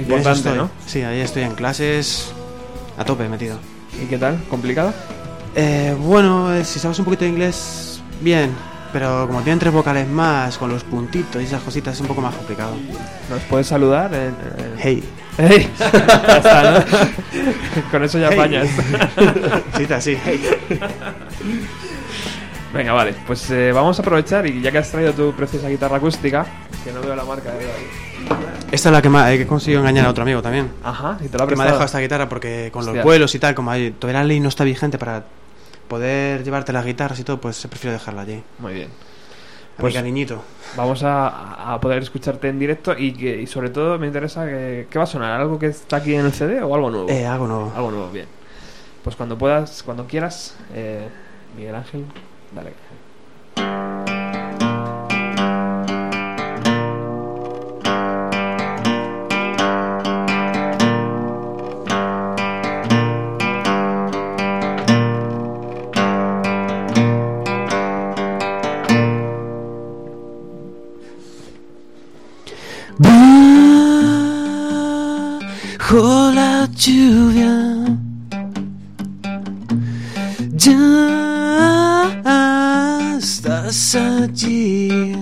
[0.00, 0.54] Importante.
[0.56, 0.70] ¿no?
[0.86, 2.32] Sí, ahí estoy en clases
[2.98, 3.58] a tope metido.
[4.02, 4.42] ¿Y qué tal?
[4.50, 4.92] ¿Complicado?
[5.54, 8.50] Eh, bueno, eh, si sabes un poquito de inglés, bien.
[8.92, 12.20] Pero como tienen tres vocales más, con los puntitos y esas cositas, es un poco
[12.22, 12.76] más complicado.
[13.28, 14.14] ¿Nos puedes saludar?
[14.14, 15.04] En, en- Hey.
[15.38, 15.68] ¡Ey!
[15.78, 16.84] ya está, ¿no?
[17.90, 18.38] Con eso ya Hey.
[18.38, 18.68] apañas.
[19.76, 20.16] Sí, así.
[20.24, 20.40] Hey.
[22.72, 23.14] Venga, vale.
[23.26, 26.46] Pues eh, vamos a aprovechar y ya que has traído tu preciosa guitarra acústica,
[26.84, 27.86] que no veo la marca de ahí.
[28.72, 30.70] Esta es la que, más, he conseguido engañar a otro amigo también.
[30.82, 32.94] Ajá, y te la que me ha dejado esta guitarra porque con Hostia.
[32.96, 35.24] los vuelos y tal, como hay, todavía la ley no está vigente para
[35.88, 38.42] poder llevarte las guitarras y todo, pues prefiero dejarla allí.
[38.58, 38.88] Muy bien.
[39.76, 40.42] A Pues- mi cariñito.
[40.76, 44.86] Vamos a, a poder escucharte en directo y, que, y sobre todo me interesa que,
[44.90, 45.40] ¿qué va a sonar?
[45.40, 47.08] ¿Algo que está aquí en el CD o algo nuevo?
[47.10, 47.72] Eh, algo nuevo.
[47.76, 48.26] Algo nuevo, bien.
[49.04, 51.08] Pues cuando puedas, cuando quieras, eh,
[51.56, 52.04] Miguel Ángel,
[52.54, 54.05] dale.
[75.96, 77.54] Bajo la lluvia.
[80.52, 80.76] Ya
[83.16, 85.16] estás allí.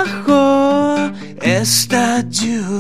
[1.43, 2.76] esta lluvia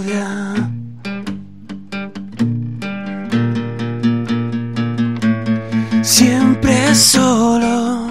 [7.16, 8.10] solo.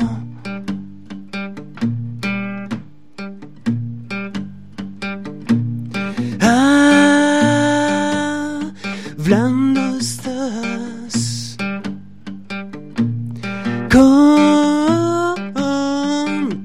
[9.18, 11.56] Hablando estás
[13.92, 15.36] con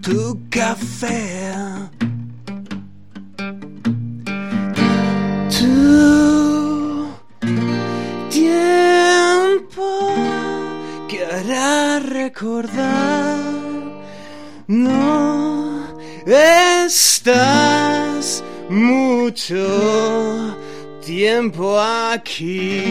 [0.01, 2.00] tu café.
[12.41, 13.39] Recordar.
[14.67, 15.87] No
[16.27, 20.57] estás mucho
[21.05, 22.83] tiempo aquí.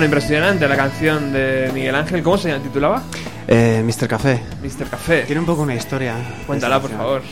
[0.00, 2.22] Bueno, impresionante la canción de Miguel Ángel.
[2.22, 3.02] ¿Cómo se titulaba?
[3.46, 4.08] Eh, Mr.
[4.08, 4.40] Café.
[4.62, 4.88] Mr.
[4.88, 5.24] Café.
[5.26, 6.16] Tiene un poco una historia.
[6.46, 7.22] Cuéntala, por favor.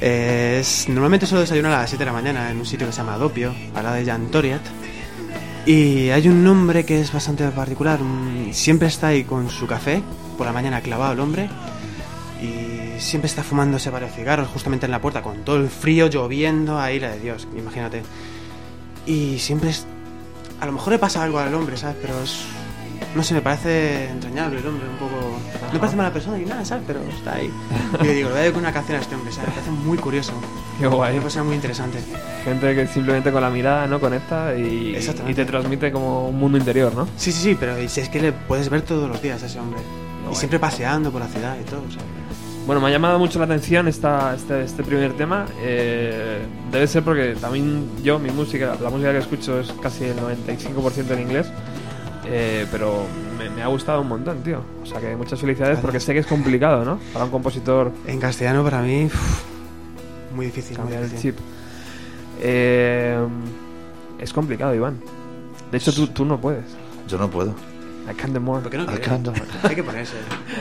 [0.00, 2.92] Eh, es, normalmente suelo desayunar a las 7 de la mañana en un sitio que
[2.92, 4.60] se llama Dopio, al lado de Jantoriat.
[5.66, 7.98] Y hay un hombre que es bastante particular.
[8.52, 10.00] Siempre está ahí con su café,
[10.36, 11.50] por la mañana clavado el hombre.
[12.40, 16.78] Y siempre está fumándose varios cigarros justamente en la puerta, con todo el frío, lloviendo,
[16.78, 18.04] ahí la de Dios, imagínate.
[19.04, 19.84] Y siempre es...
[20.60, 21.96] A lo mejor le pasa algo al hombre, ¿sabes?
[22.02, 22.44] Pero es
[23.14, 25.38] No sé, me parece entrañable el hombre, un poco.
[25.66, 26.84] No me parece mala persona ni nada, ¿sabes?
[26.86, 27.50] Pero está ahí.
[28.02, 29.48] Y yo digo, le voy a dedicar una canción a este hombre, ¿sabes?
[29.48, 30.32] Me parece muy curioso.
[30.78, 31.14] Qué guay.
[31.14, 31.98] Una persona muy interesante.
[32.44, 34.96] Gente que simplemente con la mirada no conecta y,
[35.34, 37.06] te transmite como un mundo interior, ¿no?
[37.16, 39.58] Sí, sí, sí, pero si es que le puedes ver todos los días a ese
[39.60, 39.80] hombre.
[40.30, 42.27] Y siempre paseando por la ciudad y todo, ¿sabes?
[42.68, 45.46] Bueno, me ha llamado mucho la atención esta, este, este primer tema.
[45.62, 46.38] Eh,
[46.70, 51.10] debe ser porque también yo, mi música, la música que escucho es casi el 95%
[51.12, 51.46] en inglés.
[52.26, 53.06] Eh, pero
[53.38, 54.60] me, me ha gustado un montón, tío.
[54.82, 57.00] O sea que muchas felicidades porque sé que es complicado, ¿no?
[57.14, 59.44] Para un compositor En castellano para mí, uf,
[60.34, 60.76] muy difícil.
[60.76, 61.38] Muy cambiar el chip.
[62.42, 63.18] Eh,
[64.18, 65.00] es complicado, Iván.
[65.72, 66.66] De hecho, tú, tú no puedes.
[67.08, 67.54] Yo no puedo.
[68.10, 68.60] I can't do more.
[68.60, 69.26] ¿Por qué no I can't.
[69.62, 70.16] Hay que ponerse.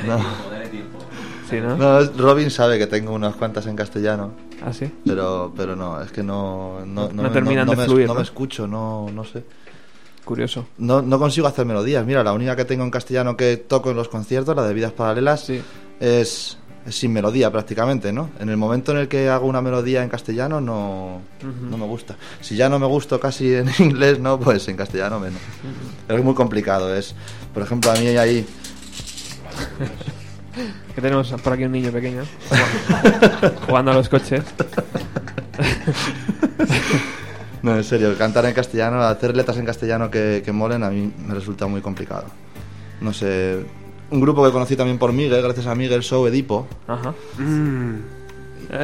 [0.07, 0.19] No.
[1.49, 1.77] Sí, ¿no?
[1.77, 4.31] No, Robin sabe que tengo unas cuantas en castellano,
[4.65, 4.91] ¿Ah, sí?
[5.05, 8.21] pero, pero no, es que no, no, No terminan no de me, fluir, no me
[8.21, 9.43] escucho, no, no sé.
[10.25, 10.65] Curioso.
[10.77, 12.05] No, no consigo hacer melodías.
[12.05, 14.91] Mira, la única que tengo en castellano que toco en los conciertos, la de Vidas
[14.91, 15.61] Paralelas, Sí.
[16.01, 18.29] es, es sin melodía prácticamente, ¿no?
[18.41, 21.21] En el momento en el que hago una melodía en castellano no,
[21.69, 22.17] no me gusta.
[22.41, 24.37] Si ya no me gusto casi en inglés, ¿no?
[24.37, 25.39] Pues en castellano menos.
[26.07, 26.93] Pero es muy complicado.
[26.93, 27.15] Es,
[27.53, 28.45] por ejemplo, a mí hay ahí...
[30.95, 34.43] Que tenemos por aquí un niño pequeño jugando- jugando a los coches.
[37.63, 41.11] No, en serio, cantar en castellano, hacer letras en castellano que, que molen, a mí
[41.27, 42.25] me resulta muy complicado.
[43.01, 43.65] No sé,
[44.11, 46.67] un grupo que conocí también por Miguel, gracias a Miguel, Show Edipo.
[46.87, 47.13] Ajá.
[47.39, 47.95] Mm,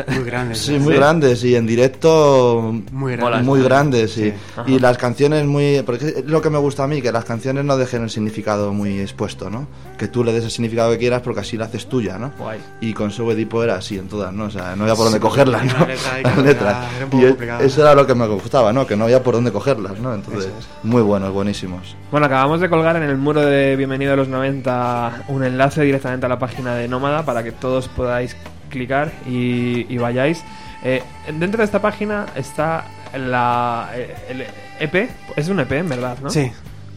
[0.08, 0.56] muy grande.
[0.56, 3.44] Sí, muy grandes y en directo Muy grande.
[3.44, 4.32] muy grandes, sí.
[4.66, 4.74] Sí.
[4.74, 5.82] Y las canciones muy...
[5.86, 8.74] Porque es lo que me gusta a mí, que las canciones no dejen el significado
[8.74, 9.68] muy expuesto, ¿no?
[9.98, 12.32] Que tú le des el significado que quieras porque así la haces tuya, ¿no?
[12.38, 12.60] Guay.
[12.82, 14.46] Y con Show Edipo era así en todas, ¿no?
[14.46, 15.86] O sea, no había por dónde cogerlas, la ¿no?
[15.88, 16.78] letra Las letras.
[16.78, 17.64] era- era un poco Y e- complicado.
[17.64, 18.88] eso era lo que me gustaba, ¿no?
[18.88, 20.14] Que no había por dónde cogerlas, ¿no?
[20.14, 20.68] Entonces, es.
[20.84, 21.96] muy buenos, buenísimos.
[22.12, 26.26] Bueno, acabamos de colgar en el muro de Bienvenido a los 90 un enlace directamente
[26.26, 28.36] a la página de Nómada para que todos podáis
[28.74, 30.44] clicar y, y vayáis.
[30.84, 31.02] Eh,
[31.40, 32.84] dentro de esta página está
[33.16, 34.46] la, eh, el
[34.82, 36.30] EP, es un EP en verdad, ¿no?
[36.30, 36.52] Sí,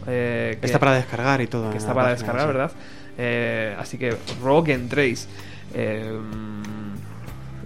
[0.08, 1.70] Eh, que, está para descargar y todo.
[1.70, 2.52] que está para página, descargar, sí.
[2.52, 2.72] ¿verdad?
[3.18, 4.16] Eh, así que
[4.64, 5.28] que entréis.
[5.74, 6.18] Eh,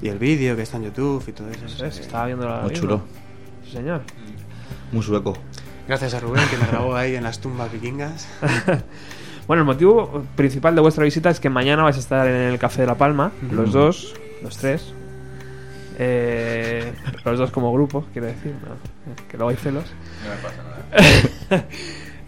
[0.02, 1.64] Y el vídeo que está en YouTube y todo eso.
[1.66, 3.02] eso o sea es, que- estaba viendo la Muy chulo.
[3.64, 4.02] Sí, señor.
[4.92, 5.36] Muy sueco.
[5.86, 8.26] Gracias a Rubén que me grabó ahí en las tumbas vikingas.
[9.50, 12.58] Bueno, el motivo principal de vuestra visita es que mañana vais a estar en el
[12.60, 14.94] Café de la Palma, los dos, los tres.
[15.98, 16.92] Eh,
[17.24, 18.76] los dos como grupo, quiero decir, ¿no?
[19.28, 19.86] Que luego hay celos.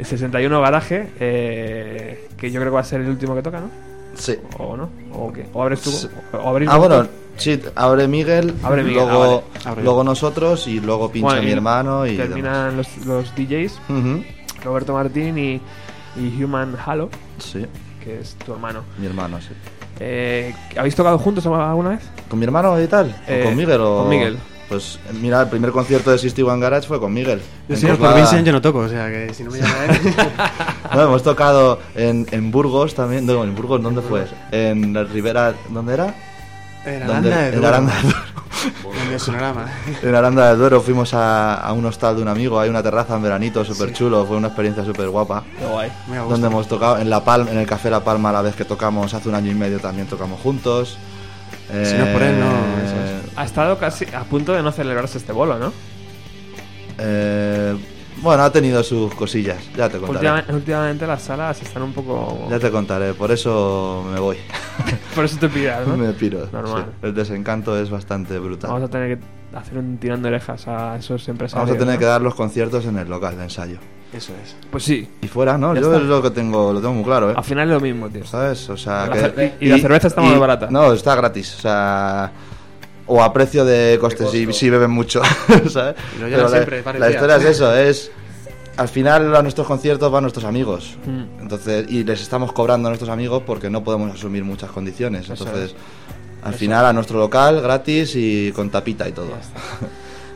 [0.00, 3.60] el 61 Garaje, eh, que yo creo que va a ser el último que toca,
[3.60, 3.70] ¿no?
[4.14, 4.34] Sí.
[4.58, 4.90] ¿O no?
[5.12, 5.46] ¿O qué?
[5.52, 5.92] ¿O abres tú?
[5.92, 6.08] Sí.
[6.32, 7.06] ¿O abrís Ah, bueno,
[7.36, 9.82] sí, abre Miguel, Abre Miguel, luego, ah, vale.
[9.84, 13.78] luego nosotros y luego pincha Bueno, mi hermano y Terminan los, los DJs.
[14.64, 15.60] Roberto Martín y,
[16.16, 17.08] y Human Halo,
[17.38, 17.66] Sí,
[18.02, 18.82] que es tu hermano.
[18.98, 19.48] mi hermano, sí.
[20.00, 22.00] Eh, ¿Habéis tocado juntos alguna vez?
[22.28, 23.14] ¿Con mi hermano y tal?
[23.28, 23.80] ¿O Eh, con Miguel?
[23.80, 23.98] O...
[24.02, 24.38] con Miguel.
[24.68, 27.42] Pues mira, el primer concierto de Sixty One Garage fue con Miguel.
[27.68, 30.14] Yo señor, por Vincent yo no toco, o sea que si no me llama él.
[30.94, 33.24] No, hemos tocado en, en Burgos también.
[33.26, 34.24] No, en Burgos, ¿dónde fue?
[34.50, 36.14] En la Ribera, ¿dónde era?
[36.84, 37.02] En.
[37.02, 37.68] Aranda de En Duero.
[37.68, 38.18] Aranda de Duero.
[40.02, 43.16] En Aranda del Duero fuimos a, a un hostal de un amigo, hay una terraza
[43.16, 45.42] en veranito súper chulo, fue una experiencia súper guapa.
[45.58, 45.90] Qué guay.
[46.28, 49.12] Donde hemos tocado en La Palma, en el Café La Palma la vez que tocamos
[49.14, 50.96] hace un año y medio también tocamos juntos.
[51.68, 52.94] Si no es por él, no, Eh, eso
[53.30, 53.38] es.
[53.38, 55.72] Ha estado casi a punto de no celebrarse este bolo, ¿no?
[56.98, 57.74] eh,
[58.22, 60.12] bueno, ha tenido sus cosillas, ya te contaré.
[60.18, 62.46] Últimamente, últimamente las salas están un poco...
[62.50, 64.36] Ya te contaré, por eso me voy.
[65.14, 65.96] Por eso te pidas, ¿no?
[65.98, 66.48] me piro.
[66.50, 66.86] Normal.
[66.88, 67.06] sí.
[67.06, 68.70] El desencanto es bastante brutal.
[68.70, 69.24] Vamos a tener que
[69.56, 71.68] hacer un tirón de orejas a esos empresarios.
[71.68, 71.98] Vamos a tener ¿no?
[72.00, 73.78] que dar los conciertos en el local de ensayo.
[74.14, 74.56] Eso es.
[74.70, 75.74] Pues sí, Y fuera, ¿no?
[75.74, 76.02] Ya Yo está.
[76.02, 77.34] es lo que tengo, lo tengo muy claro, ¿eh?
[77.36, 78.24] al final es lo mismo, tío.
[78.26, 78.68] ¿Sabes?
[78.70, 80.68] O sea, La que, cer- y- y la cerveza está muy barata.
[80.70, 81.54] No, está gratis.
[81.56, 82.32] O sea,
[83.06, 85.22] o a precio de costes si, si beben mucho,
[85.68, 85.96] ¿sabes?
[86.18, 88.10] Pero la, siempre, la historia es eso, es
[88.76, 90.96] al final a nuestros conciertos van nuestros amigos.
[91.04, 91.42] Mm.
[91.42, 95.28] Entonces, y les estamos cobrando a nuestros amigos porque no podemos asumir muchas condiciones.
[95.28, 95.74] Eso Entonces,
[96.42, 99.28] al final a nuestro local gratis y con tapita y todo.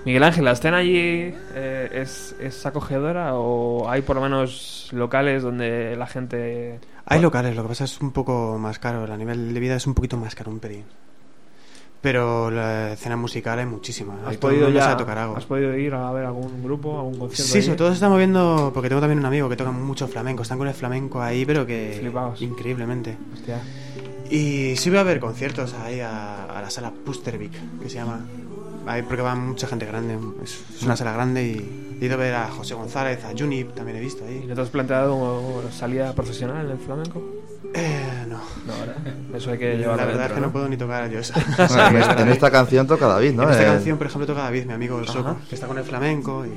[0.04, 5.42] Miguel Ángel, ¿la escena allí eh, es, es acogedora o hay por lo menos locales
[5.42, 6.78] donde la gente...
[7.06, 9.12] Hay locales, lo que pasa es un poco más caro.
[9.12, 10.84] A nivel de vida es un poquito más caro, un pelín.
[12.00, 14.14] Pero la escena musical hay muchísima.
[14.26, 15.36] ¿Has podido, ya, sabe tocar algo.
[15.36, 17.52] ¿Has podido ir a ver algún grupo, algún concierto?
[17.52, 17.66] Sí, allí?
[17.66, 20.42] sobre todo se está moviendo porque tengo también un amigo que toca mucho flamenco.
[20.42, 22.40] Están con el flamenco ahí, pero que Flipaos.
[22.42, 23.16] increíblemente.
[23.32, 23.60] Hostia.
[24.30, 28.20] Y sí voy a ver conciertos ahí a, a la sala Pustervik, que se llama.
[28.86, 30.16] Ahí porque va mucha gente grande.
[30.44, 33.74] Es, es una sala grande y he ido a ver a José González, a Junip,
[33.74, 34.44] también he visto ¿Y ahí.
[34.46, 37.22] no te has planteado salida profesional en el flamenco?
[37.74, 38.36] Eh, no.
[38.66, 38.96] No, ¿verdad?
[39.34, 41.34] Eso hay que llevarlo La verdad es que dentro, no puedo ni tocar yo eso.
[41.56, 43.42] Bueno, en, esta, en esta canción toca David, ¿no?
[43.42, 45.12] En esta Eh, canción, por ejemplo, toca David, mi amigo el Ajá.
[45.12, 46.50] Soco, que está con el flamenco y...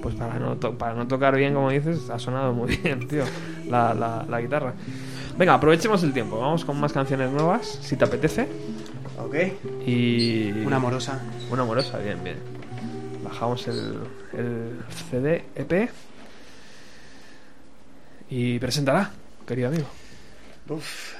[0.00, 3.24] Pues para no, to- para no tocar bien, como dices, ha sonado muy bien, tío,
[3.68, 4.74] la, la, la guitarra.
[5.38, 6.38] Venga, aprovechemos el tiempo.
[6.38, 8.46] Vamos con más canciones nuevas, si te apetece.
[9.18, 9.34] Ok.
[9.86, 10.50] Y...
[10.64, 11.20] Una amorosa.
[11.50, 12.36] Una amorosa, bien, bien.
[13.22, 14.00] Bajamos el,
[14.32, 14.80] el
[15.10, 15.90] CD, EP.
[18.30, 19.10] Y presentará,
[19.46, 19.86] querido amigo.
[20.68, 21.14] Uf.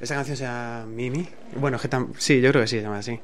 [0.00, 1.26] Esa canción se llama Mimi.
[1.56, 3.18] Bueno, que tam- sí, yo creo que sí, se llama así.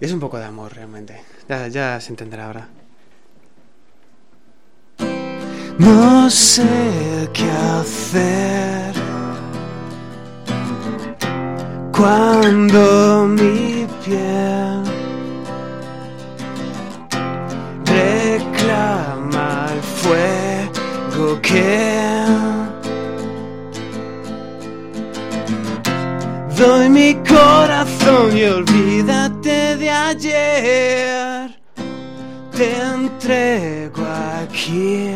[0.00, 1.20] Y es un poco de amor, realmente.
[1.48, 2.68] Ya, ya se entenderá ahora.
[5.78, 8.94] No sé qué hacer
[11.96, 14.82] cuando mi piel
[17.84, 22.24] reclama el fuego que
[26.56, 31.54] doy mi corazón y olvídate de ayer.
[32.56, 34.04] Te entrego
[34.42, 35.10] aquí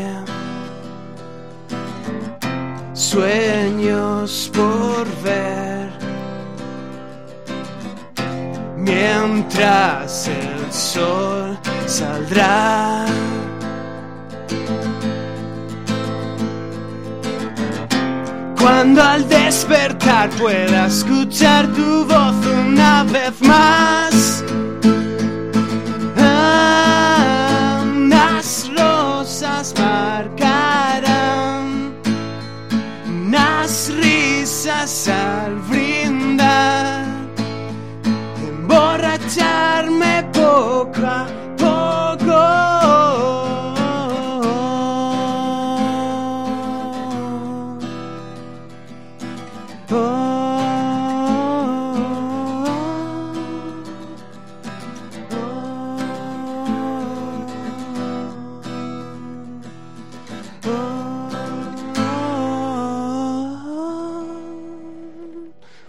[2.93, 5.88] sueños por ver.
[8.89, 13.05] Mientras el sol saldrá.
[18.59, 22.35] Cuando al despertar pueda escuchar tu voz
[22.67, 24.43] una vez más.
[28.09, 31.13] Las rosas marcarán
[33.07, 35.61] unas risas al
[40.79, 41.27] poco a
[41.57, 42.39] poco.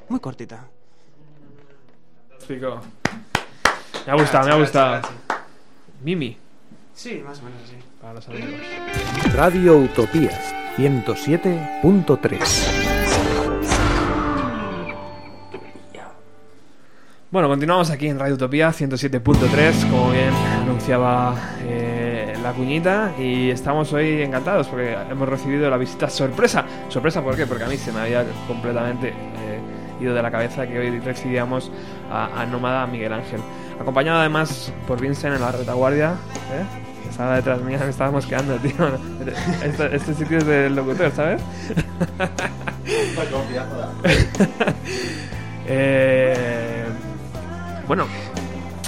[0.07, 0.67] Muy cortita.
[2.39, 2.98] Chico.
[4.09, 5.01] Me ha gustado, me ha gustado.
[6.03, 6.35] Mimi,
[6.95, 7.75] Sí, más o menos así.
[8.01, 8.49] para los amigos.
[9.35, 10.31] Radio Utopía
[10.77, 12.39] 107.3.
[17.29, 20.33] Bueno, continuamos aquí en Radio Utopía 107.3, como bien
[20.63, 21.35] anunciaba
[21.67, 26.65] eh, la cuñita, y estamos hoy encantados porque hemos recibido la visita sorpresa.
[26.87, 27.45] ¿Sorpresa por qué?
[27.45, 29.59] Porque a mí se me había completamente eh,
[30.01, 31.71] ido de la cabeza que hoy recibíamos
[32.11, 33.41] a, a Nómada Miguel Ángel.
[33.79, 36.11] Acompañado además por Vincent en la retaguardia,
[36.51, 37.09] ¿eh?
[37.09, 38.73] estaba detrás mía, me estábamos quedando, tío.
[39.63, 41.41] Este, este sitio es del locutor, ¿sabes?
[45.71, 46.83] Eh,
[47.87, 48.05] bueno,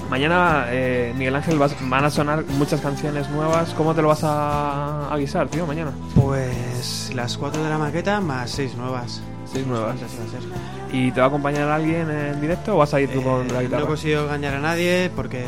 [0.10, 3.74] mañana eh, Miguel Ángel vas- van a sonar muchas canciones nuevas.
[3.76, 5.92] ¿Cómo te lo vas a avisar, tío, mañana?
[6.16, 9.22] Pues las cuatro de la maqueta más seis nuevas.
[9.52, 9.96] Seis nuevas.
[10.02, 10.96] Así va a ser.
[10.96, 13.50] ¿Y te va a acompañar alguien en directo o vas a ir tú con Eh,
[13.50, 13.84] la no guitarra?
[13.84, 15.46] he conseguido engañar a nadie porque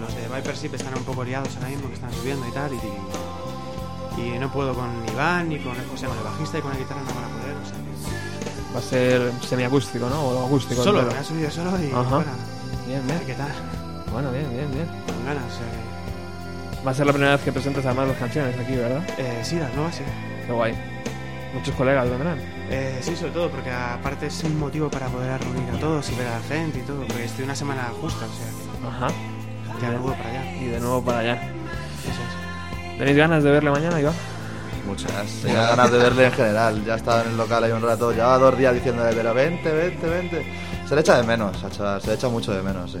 [0.00, 2.70] los de Viper Ship están un poco liados ahora mismo, que están subiendo y tal.
[2.72, 6.72] Y, y no puedo con Iván ni con, o sea, con el bajista y con
[6.72, 7.54] la guitarra no van a poder.
[7.56, 10.20] O sea, que- Va a ser semiacústico, ¿no?
[10.20, 10.82] O acústico.
[10.84, 12.22] solo, me ha subido solo y Ajá.
[12.86, 13.20] Bien, bien.
[13.26, 13.48] qué tal,
[14.12, 14.86] Bueno, bien, bien, bien.
[15.06, 15.44] con ganas.
[15.52, 19.02] Sea, Va a ser la primera vez que presentes además las canciones aquí, ¿verdad?
[19.18, 20.02] eh, sí, las nuevas sí.
[20.46, 20.74] Qué guay.
[21.54, 22.38] Muchos colegas vendrán.
[22.72, 26.14] Eh, sí, sobre todo porque aparte es un motivo para poder reunir a todos y
[26.14, 29.08] ver a la gente y todo, porque estoy una semana justa, o sea, Ajá.
[29.76, 30.52] que ya no voy para allá.
[30.56, 31.34] Y de nuevo para allá.
[31.34, 32.98] Eso es.
[32.98, 34.14] ¿Tenéis ganas de verle mañana, Iván?
[34.86, 35.10] Muchas.
[35.42, 36.84] Tenía ganas de verle en general.
[36.84, 38.12] Ya estaba en el local ahí un rato.
[38.12, 40.46] Llevaba dos días diciéndole, pero vente, vente, vente.
[40.88, 41.56] Se le echa de menos.
[42.02, 42.98] Se le echa mucho de menos, sí.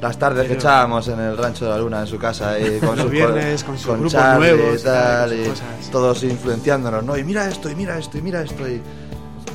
[0.00, 2.90] Las tardes que echábamos en el rancho de la luna en su casa y con
[2.90, 5.90] Los sus viernes, con sus grupos Charlie nuevos y tal, y cosas.
[5.90, 7.16] todos influenciándonos, ¿no?
[7.18, 8.68] Y mira esto, y mira esto, y mira esto.
[8.68, 8.80] Y,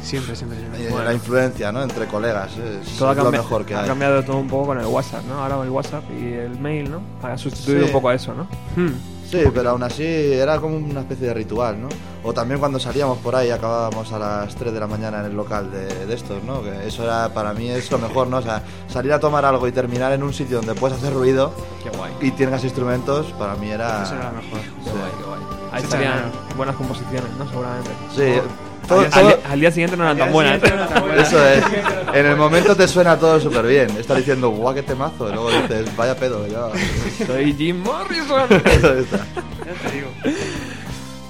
[0.04, 0.84] Siempre, siempre, siempre.
[0.84, 1.82] y la influencia, ¿no?
[1.82, 2.52] Entre colegas.
[2.58, 3.88] Es, Todo es lo mejor que ha hay.
[3.88, 5.42] cambiado todo un poco con el WhatsApp, ¿no?
[5.42, 7.02] Ahora el WhatsApp y el mail, ¿no?
[7.22, 7.86] Ha sustituido Sí.
[7.86, 8.44] un poco a eso, ¿no?
[8.76, 8.92] Hmm.
[9.34, 11.90] Sí, pero aún así era como una especie de ritual, ¿no?
[12.24, 15.34] O también cuando salíamos por ahí acabábamos a las 3 de la mañana en el
[15.36, 16.62] local de, de estos, ¿no?
[16.64, 18.38] Que eso era para mí es lo mejor, ¿no?
[18.38, 21.52] O sea, salir a tomar algo y terminar en un sitio donde puedes hacer ruido
[21.84, 22.14] Qué guay.
[22.22, 24.04] y tengas instrumentos, para mí era...
[24.04, 24.60] Eso era lo mejor.
[24.62, 25.42] Qué guay, qué guay.
[25.72, 27.50] Ahí Sí, estarían buenas composiciones, ¿no?
[27.50, 27.90] Seguramente.
[28.16, 28.40] Sí,
[28.88, 30.62] Todo- al, todo- día- al día siguiente no eran tan buenas.
[31.18, 31.64] Eso es.
[32.14, 33.90] En el momento te suena todo súper bien.
[33.98, 35.30] Estás diciendo, guau, qué temazo.
[35.30, 36.68] Y luego dices, vaya pedo, ya.
[37.26, 38.48] Soy Jim Morrison.
[38.66, 39.26] Eso está.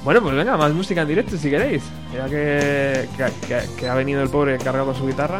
[0.03, 1.83] Bueno, pues venga, más música en directo si queréis.
[2.13, 5.39] Ya que, que- que- que ha venido el pobre cargado con su guitarra,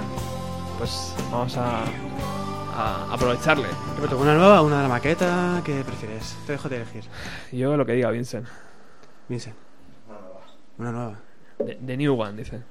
[0.77, 1.81] pues vamos a,
[2.75, 3.67] a aprovecharle.
[3.97, 5.61] Roberto, ¿Una nueva o una de la maqueta?
[5.65, 6.35] ¿Qué prefieres?
[6.45, 7.03] Te dejo de elegir.
[7.51, 8.47] Yo lo que diga, Vincent.
[9.27, 9.55] Vincent.
[10.77, 11.13] Una nueva.
[11.57, 12.61] The, the New One, dice.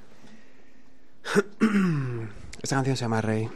[2.63, 3.49] Esta canción se llama Rey.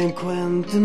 [0.00, 0.78] encuentre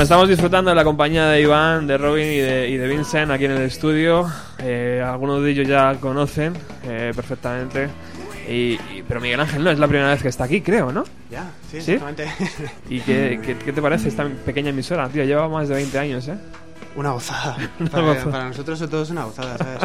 [0.00, 3.30] Bueno, estamos disfrutando de la compañía de Iván, de Robin y de, y de Vincent
[3.30, 4.26] aquí en el estudio.
[4.58, 6.54] Eh, algunos de ellos ya conocen
[6.84, 7.90] eh, perfectamente.
[8.48, 8.52] Y,
[8.96, 11.04] y- pero Miguel Ángel no es la primera vez que está aquí, creo, ¿no?
[11.30, 11.92] Ya, sí, ¿Sí?
[11.92, 12.32] exactamente.
[12.88, 15.06] ¿Y qué, qué- qué te parece esta pequeña emisora?
[15.10, 16.38] Tío, lleva más de 20 años, ¿eh?
[16.96, 17.58] Una gozada.
[17.78, 18.30] Una para, gozada.
[18.30, 19.80] para nosotros sobre todo es una gozada, ¿sabes?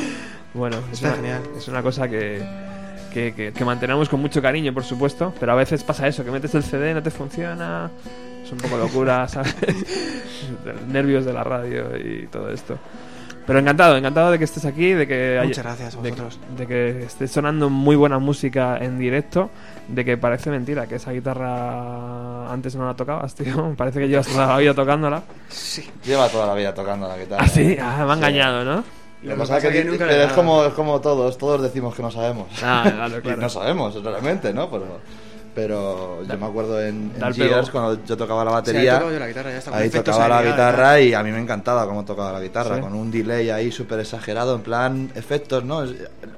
[0.54, 1.42] Bueno, es Está una, genial.
[1.58, 2.42] es una cosa que,
[3.12, 6.30] que, que- que mantenemos con mucho cariño, por supuesto, pero a veces pasa eso, que
[6.30, 7.90] metes el CD, no te funciona,
[8.50, 9.54] es un poco locura, ¿sabes?
[10.88, 12.76] Nervios de la radio y todo esto.
[13.46, 16.38] Pero encantado, encantado de que estés aquí, de que haya- Muchas gracias a de, vosotros.
[16.56, 19.50] de que esté sonando muy buena música en directo,
[19.88, 23.74] de que parece mentira que esa guitarra antes no la tocabas, tío.
[23.76, 25.22] Parece que llevas toda la vida tocándola.
[26.04, 27.42] Lleva toda la vida tocando la guitarra.
[27.44, 28.84] Ah, sí, ah, me ha engañado, ¿no?
[29.22, 32.10] Lo que pasa es que, nunca es como, es como todos, todos decimos que no
[32.10, 32.46] sabemos.
[32.62, 33.40] Ah, claro, Y claro.
[33.42, 34.70] no sabemos, realmente, ¿no?
[34.70, 34.84] Pero,
[35.54, 39.12] pero yo me acuerdo en, en Gears, cuando yo tocaba la Sí, ahí batería, tocaba
[39.12, 41.86] yo la guitarra, ya está, con ahí tocaba la guitarra y a mí me encantaba
[41.86, 42.80] cómo tocaba la guitarra, Sí.
[42.82, 45.82] con un delay ahí súper exagerado, en plan efectos, ¿no?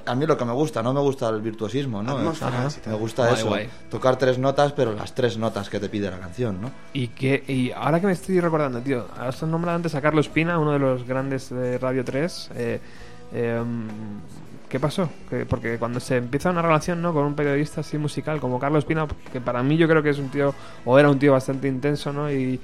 [0.07, 2.17] A mí lo que me gusta, no me gusta el virtuosismo, ¿no?
[2.19, 3.69] Atmósfera, Me- gusta Guay, eso, guay.
[3.91, 6.71] tocar tres notas, pero las tres notas que te pide la canción, ¿no?
[6.93, 10.59] Y que y ahora que me estoy recordando, tío, has nombrado antes a Carlos Pina,
[10.59, 12.51] uno de los grandes de Radio 3.
[12.57, 12.81] eh,
[13.35, 13.63] eh,
[14.73, 15.07] ¿Qué pasó?
[15.29, 17.13] Que- porque cuando se empieza una relación ¿no?
[17.13, 20.19] con un periodista así musical como Carlos Pina, que para mí yo creo que es
[20.19, 20.55] un tío,
[20.87, 22.33] o era un tío bastante intenso, ¿no?
[22.33, 22.59] Y,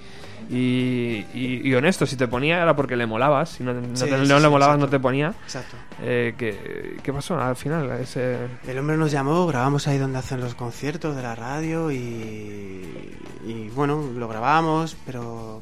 [0.49, 4.05] y, y- y honesto, si te ponía era porque le molabas, si no, no Sí,
[4.07, 4.87] te- sí, no sí, le molabas exacto.
[4.87, 5.35] no te ponía.
[5.45, 5.77] Exacto.
[6.01, 7.91] Eh, ¿qué, qué pasó al final?
[8.01, 11.97] Ese, El hombre nos llamó, grabamos ahí donde hacen los conciertos de la radio y,
[13.47, 15.61] y bueno, lo grabamos, pero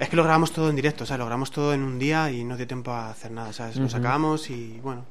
[0.00, 2.30] es que lo grabamos todo en directo, o sea, lo grabamos todo en un día
[2.30, 3.76] y no dio tiempo a hacer nada, ¿sabes?
[3.76, 5.04] Lo sacamos y bueno,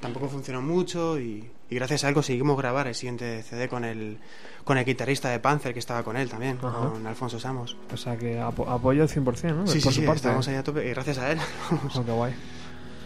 [0.00, 4.18] tampoco funcionó mucho y, y gracias a él conseguimos grabar el siguiente CD con el,
[4.64, 7.76] con el guitarrista de Panzer que estaba con él también, con Alfonso Samos.
[7.92, 9.66] o sea, que apo- apoyo al 100%, ¿no?
[9.66, 10.16] Sí, Por sí, su sí, parte.
[10.16, 11.38] estábamos ahí a tope y gracias a él,
[11.94, 12.34] Oh, qué guay.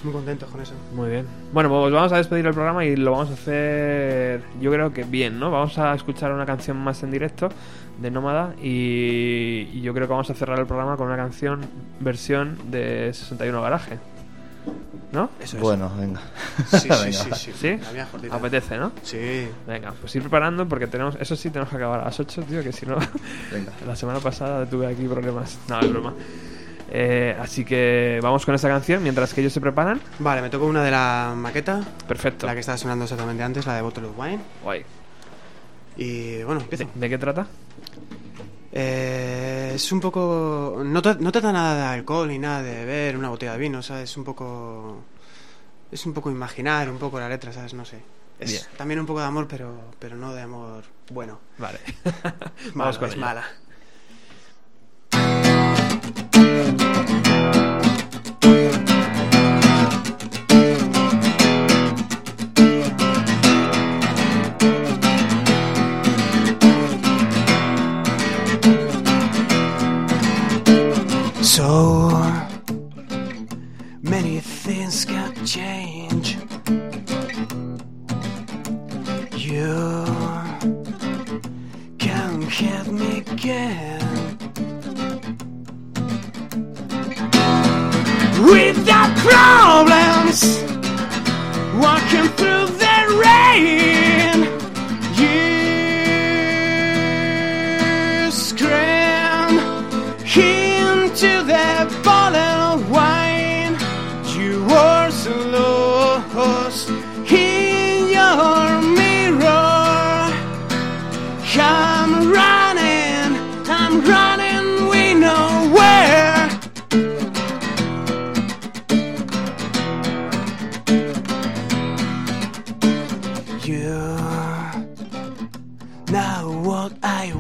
[0.05, 0.75] Muy contentos con eso.
[0.95, 1.27] Muy bien.
[1.53, 5.05] Bueno, pues vamos a despedir el programa y lo vamos a hacer, yo creo que
[5.05, 5.51] bien, ¿no?
[5.51, 7.49] Vamos a escuchar una canción más en directo
[8.01, 11.61] de Nómada y, y yo creo que vamos a cerrar el programa con una canción
[12.01, 13.99] versión de 61 Garaje.
[15.11, 15.31] ¿No?
[15.41, 15.63] Eso es.
[15.63, 16.21] Bueno, venga.
[16.69, 17.35] Sí, sí, Venga.
[17.35, 17.81] sí, sí.
[18.31, 18.93] Apetece, ¿no?
[19.03, 19.49] Sí.
[19.67, 22.63] Venga, pues ir preparando porque tenemos, eso sí, tenemos que acabar a las 8, tío,
[22.63, 22.97] que si no,
[23.51, 23.73] Venga.
[23.87, 25.59] la semana pasada tuve aquí problemas.
[25.69, 26.13] No, es broma.
[26.91, 30.01] Eh, así que vamos con esa canción mientras que ellos se preparan.
[30.19, 32.47] Vale, me tocó una de la maqueta, Perfecto.
[32.47, 34.41] la que estaba sonando exactamente antes, la de Bottle of Wine.
[34.63, 34.85] Guay.
[35.99, 36.85] Y bueno, empiezo.
[36.95, 37.47] ¿De, de qué trata?
[38.73, 40.81] Eh, es un poco.
[40.85, 43.83] No, tra- no trata nada de alcohol ni nada de beber, una botella de vino,
[43.83, 44.11] ¿sabes?
[44.11, 45.03] Es un poco.
[45.91, 47.75] Es un poco imaginar, un poco la letra, ¿sabes?
[47.75, 47.99] No sé.
[48.39, 48.63] Es Bien.
[48.77, 51.41] también un poco de amor, pero, pero no de amor bueno.
[51.59, 51.81] Vale.
[52.75, 53.45] Mala, vamos con es mala.
[71.69, 72.09] So
[74.01, 76.39] many things can change.
[79.37, 80.07] You
[81.99, 84.01] can hit me again.
[88.51, 90.41] Without problems,
[91.85, 94.18] walking through the rain.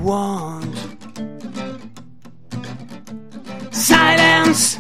[0.09, 0.75] Want.
[3.71, 4.79] Silence.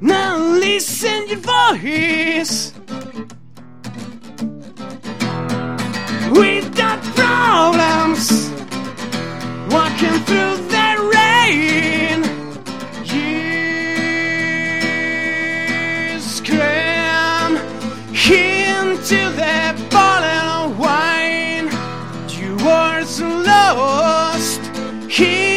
[0.00, 2.72] Now listen your voice.
[6.40, 8.50] Without problems,
[9.70, 12.27] walking through the rain.
[25.20, 25.47] In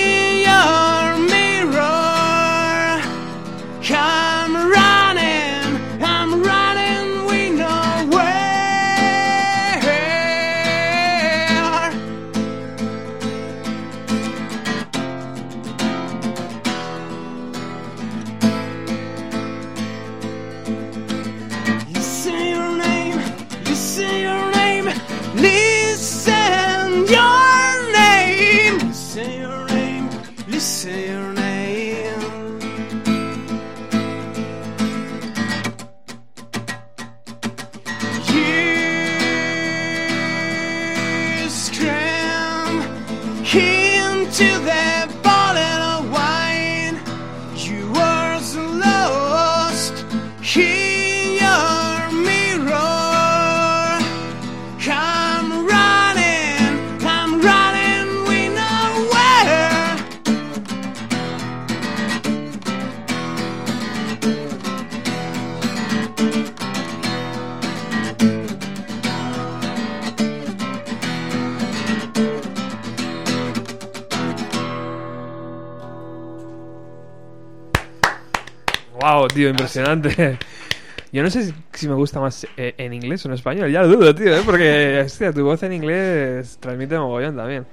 [79.42, 80.38] tío, impresionante.
[81.12, 83.82] Yo no sé si, si me gusta más eh, en inglés o en español, ya
[83.82, 84.42] lo dudo, tío, ¿eh?
[84.46, 87.66] porque hostia, tu voz en inglés transmite mogollón también.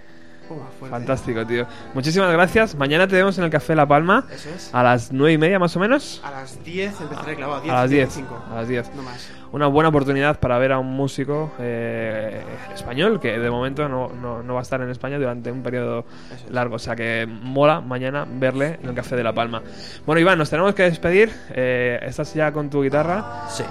[0.90, 1.66] Fantástico, tío.
[1.94, 2.74] Muchísimas gracias.
[2.74, 4.74] Mañana te vemos en el Café La Palma Eso es.
[4.74, 6.20] a las nueve y media más o menos.
[6.24, 7.60] A las 10 empezaré clavado.
[7.62, 8.08] 10, A las 10.
[8.12, 8.44] 5.
[8.50, 8.94] A las 10.
[8.94, 9.30] No más.
[9.50, 12.42] Una buena oportunidad para ver a un músico eh,
[12.74, 16.04] español que de momento no, no- no va a estar en España durante un periodo
[16.34, 16.50] es.
[16.50, 16.76] largo.
[16.76, 19.62] O sea que mola mañana verle en el Café de La Palma.
[20.04, 21.32] Bueno, Iván, nos tenemos que despedir.
[21.50, 23.48] Eh, estás ya con tu guitarra.
[23.48, 23.64] Sí.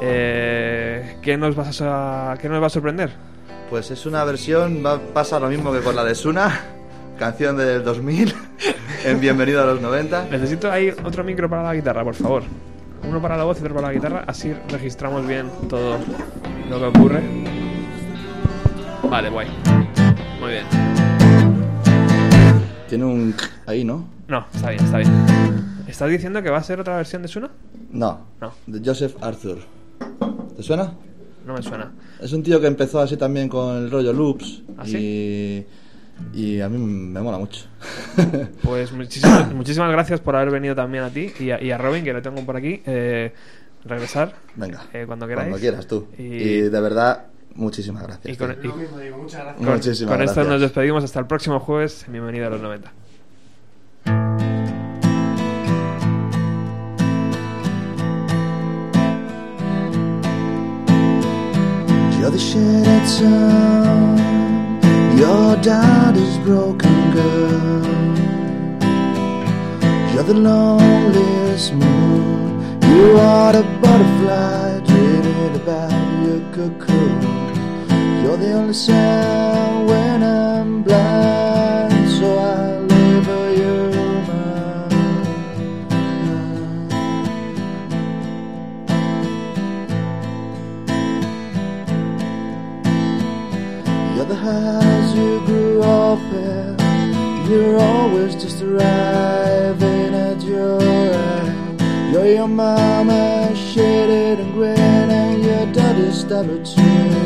[0.00, 3.10] Eh, ¿qué, nos vas a, ¿Qué nos va a sorprender?
[3.70, 6.60] Pues es una versión, va, pasa lo mismo que con la de Suna,
[7.18, 8.34] canción del 2000,
[9.04, 10.28] en Bienvenido a los 90.
[10.30, 12.42] Necesito ahí otro micro para la guitarra, por favor.
[13.06, 15.98] Uno para la voz y otro para la guitarra, así registramos bien todo
[16.68, 17.22] lo que ocurre.
[19.08, 19.48] Vale, guay.
[20.40, 20.64] Muy bien.
[22.88, 23.34] Tiene un
[23.66, 24.08] ahí, ¿no?
[24.28, 25.12] No, está bien, está bien.
[25.86, 27.50] ¿Estás diciendo que va a ser otra versión de Suna?
[27.90, 28.52] No, No.
[28.66, 29.58] de Joseph Arthur.
[30.56, 30.92] ¿Te suena?
[31.48, 31.90] No me suena.
[32.20, 35.64] Es un tío que empezó así también con el rollo loops ¿Ah, y,
[36.34, 37.64] y a mí me mola mucho.
[38.62, 42.04] Pues muchísimas, muchísimas gracias por haber venido también a ti y a, y a Robin,
[42.04, 42.82] que lo tengo por aquí.
[42.84, 43.32] Eh,
[43.84, 45.48] regresar Venga, eh, cuando queráis.
[45.48, 46.08] cuando quieras tú.
[46.18, 48.34] Y, Y, de verdad, muchísimas gracias.
[48.34, 49.56] y con, y con- mismo digo, muchas gracias.
[49.64, 50.46] con Muchísimas esto gracias.
[50.48, 52.04] nos despedimos hasta el próximo jueves.
[52.08, 52.92] Bienvenido a los 90.
[62.30, 64.18] The shattered sun.
[65.16, 67.86] Your daddy's broken girl.
[70.12, 72.82] You're the loneliest moon.
[72.82, 75.90] You are the butterfly dreaming about
[76.22, 77.22] your cocoon.
[78.22, 82.67] You're the only sound when I'm blind, so I
[94.38, 96.76] house you grew up in.
[97.50, 101.80] You're always just arriving at your end.
[102.12, 107.18] You're your mama, shaded and grin, and your daddy's double chin.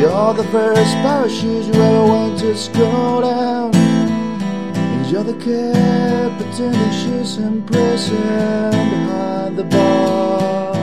[0.00, 3.74] You're the first parachute you ever went to school down.
[3.74, 10.76] And you're the kid pretending she's in prison behind the bars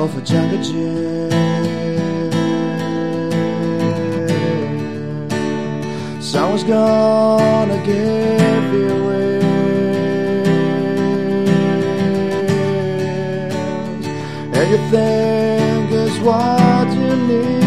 [0.00, 1.53] of a jungle gym.
[6.34, 9.54] Someone's gonna give you wings,
[14.56, 17.62] and you think is what you need,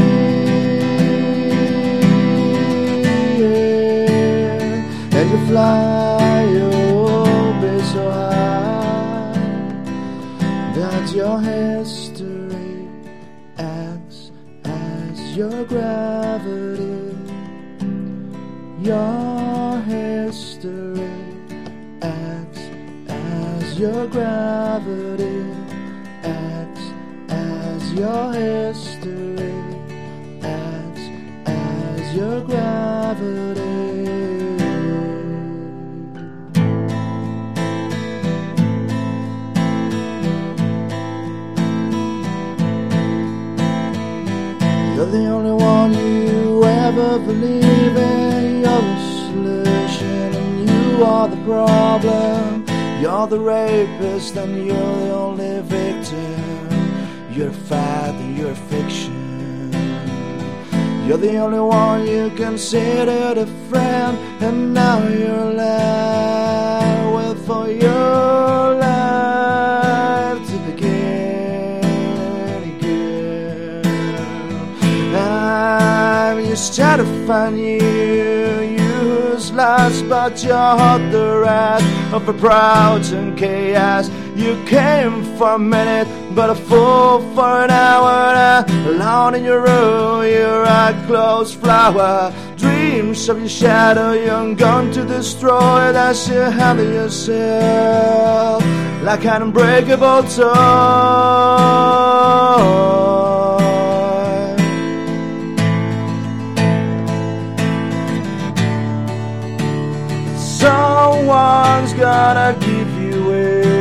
[5.17, 9.31] and you fly, you'll be so high
[10.75, 12.75] that your history
[13.57, 14.19] acts
[14.65, 16.66] as your gravity.
[18.87, 21.11] Your history
[22.01, 22.61] acts
[23.09, 25.43] as your gravity.
[26.23, 26.85] Acts
[27.27, 29.51] as your history
[30.41, 31.05] acts
[31.45, 33.67] as your gravity.
[44.95, 47.86] You're the only one you ever believe
[50.97, 52.65] you are the problem.
[52.99, 56.71] You're the rapist, and you're the only victim.
[57.31, 57.73] You're a
[58.15, 59.71] and you're a fiction.
[61.07, 68.75] You're the only one you considered a friend, and now you're left with for your
[68.75, 71.83] life to begin
[72.73, 73.85] again.
[75.15, 77.96] I'm just trying to find you.
[79.57, 84.07] Useless, but you hold the wrath of a proud and chaos.
[84.35, 88.63] You came for a minute, but a fool for an hour.
[88.85, 92.31] Alone in your room, you're a closed flower.
[92.55, 95.91] Dreams of your shadow, young gun to destroy.
[95.91, 98.63] That's you handle yourself
[99.01, 100.53] like an unbreakable toy.
[111.47, 113.77] Someone's gonna keep you in.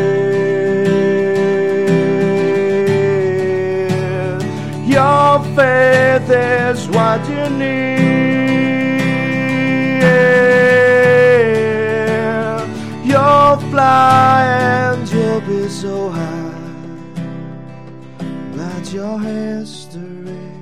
[4.97, 8.06] Your faith is what you need.
[13.10, 14.44] You'll fly
[14.82, 16.44] and you'll be so high.
[18.59, 20.52] that your history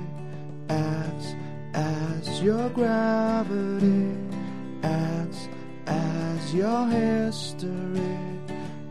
[0.69, 1.35] acts
[1.75, 4.24] as your gravity
[6.55, 8.17] your history,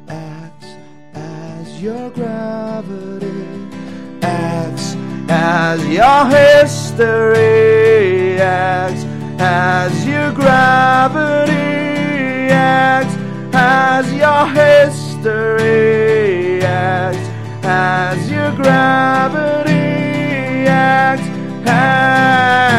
[0.06, 0.66] acts
[1.14, 3.46] as your gravity,
[4.20, 4.94] acts
[5.30, 7.58] as your history,
[8.38, 9.04] acts
[9.40, 11.52] as your gravity,
[12.52, 13.14] acts
[13.54, 15.40] as your history,
[16.62, 17.30] acts
[17.64, 19.72] as your gravity,
[20.68, 21.26] acts
[21.66, 22.73] as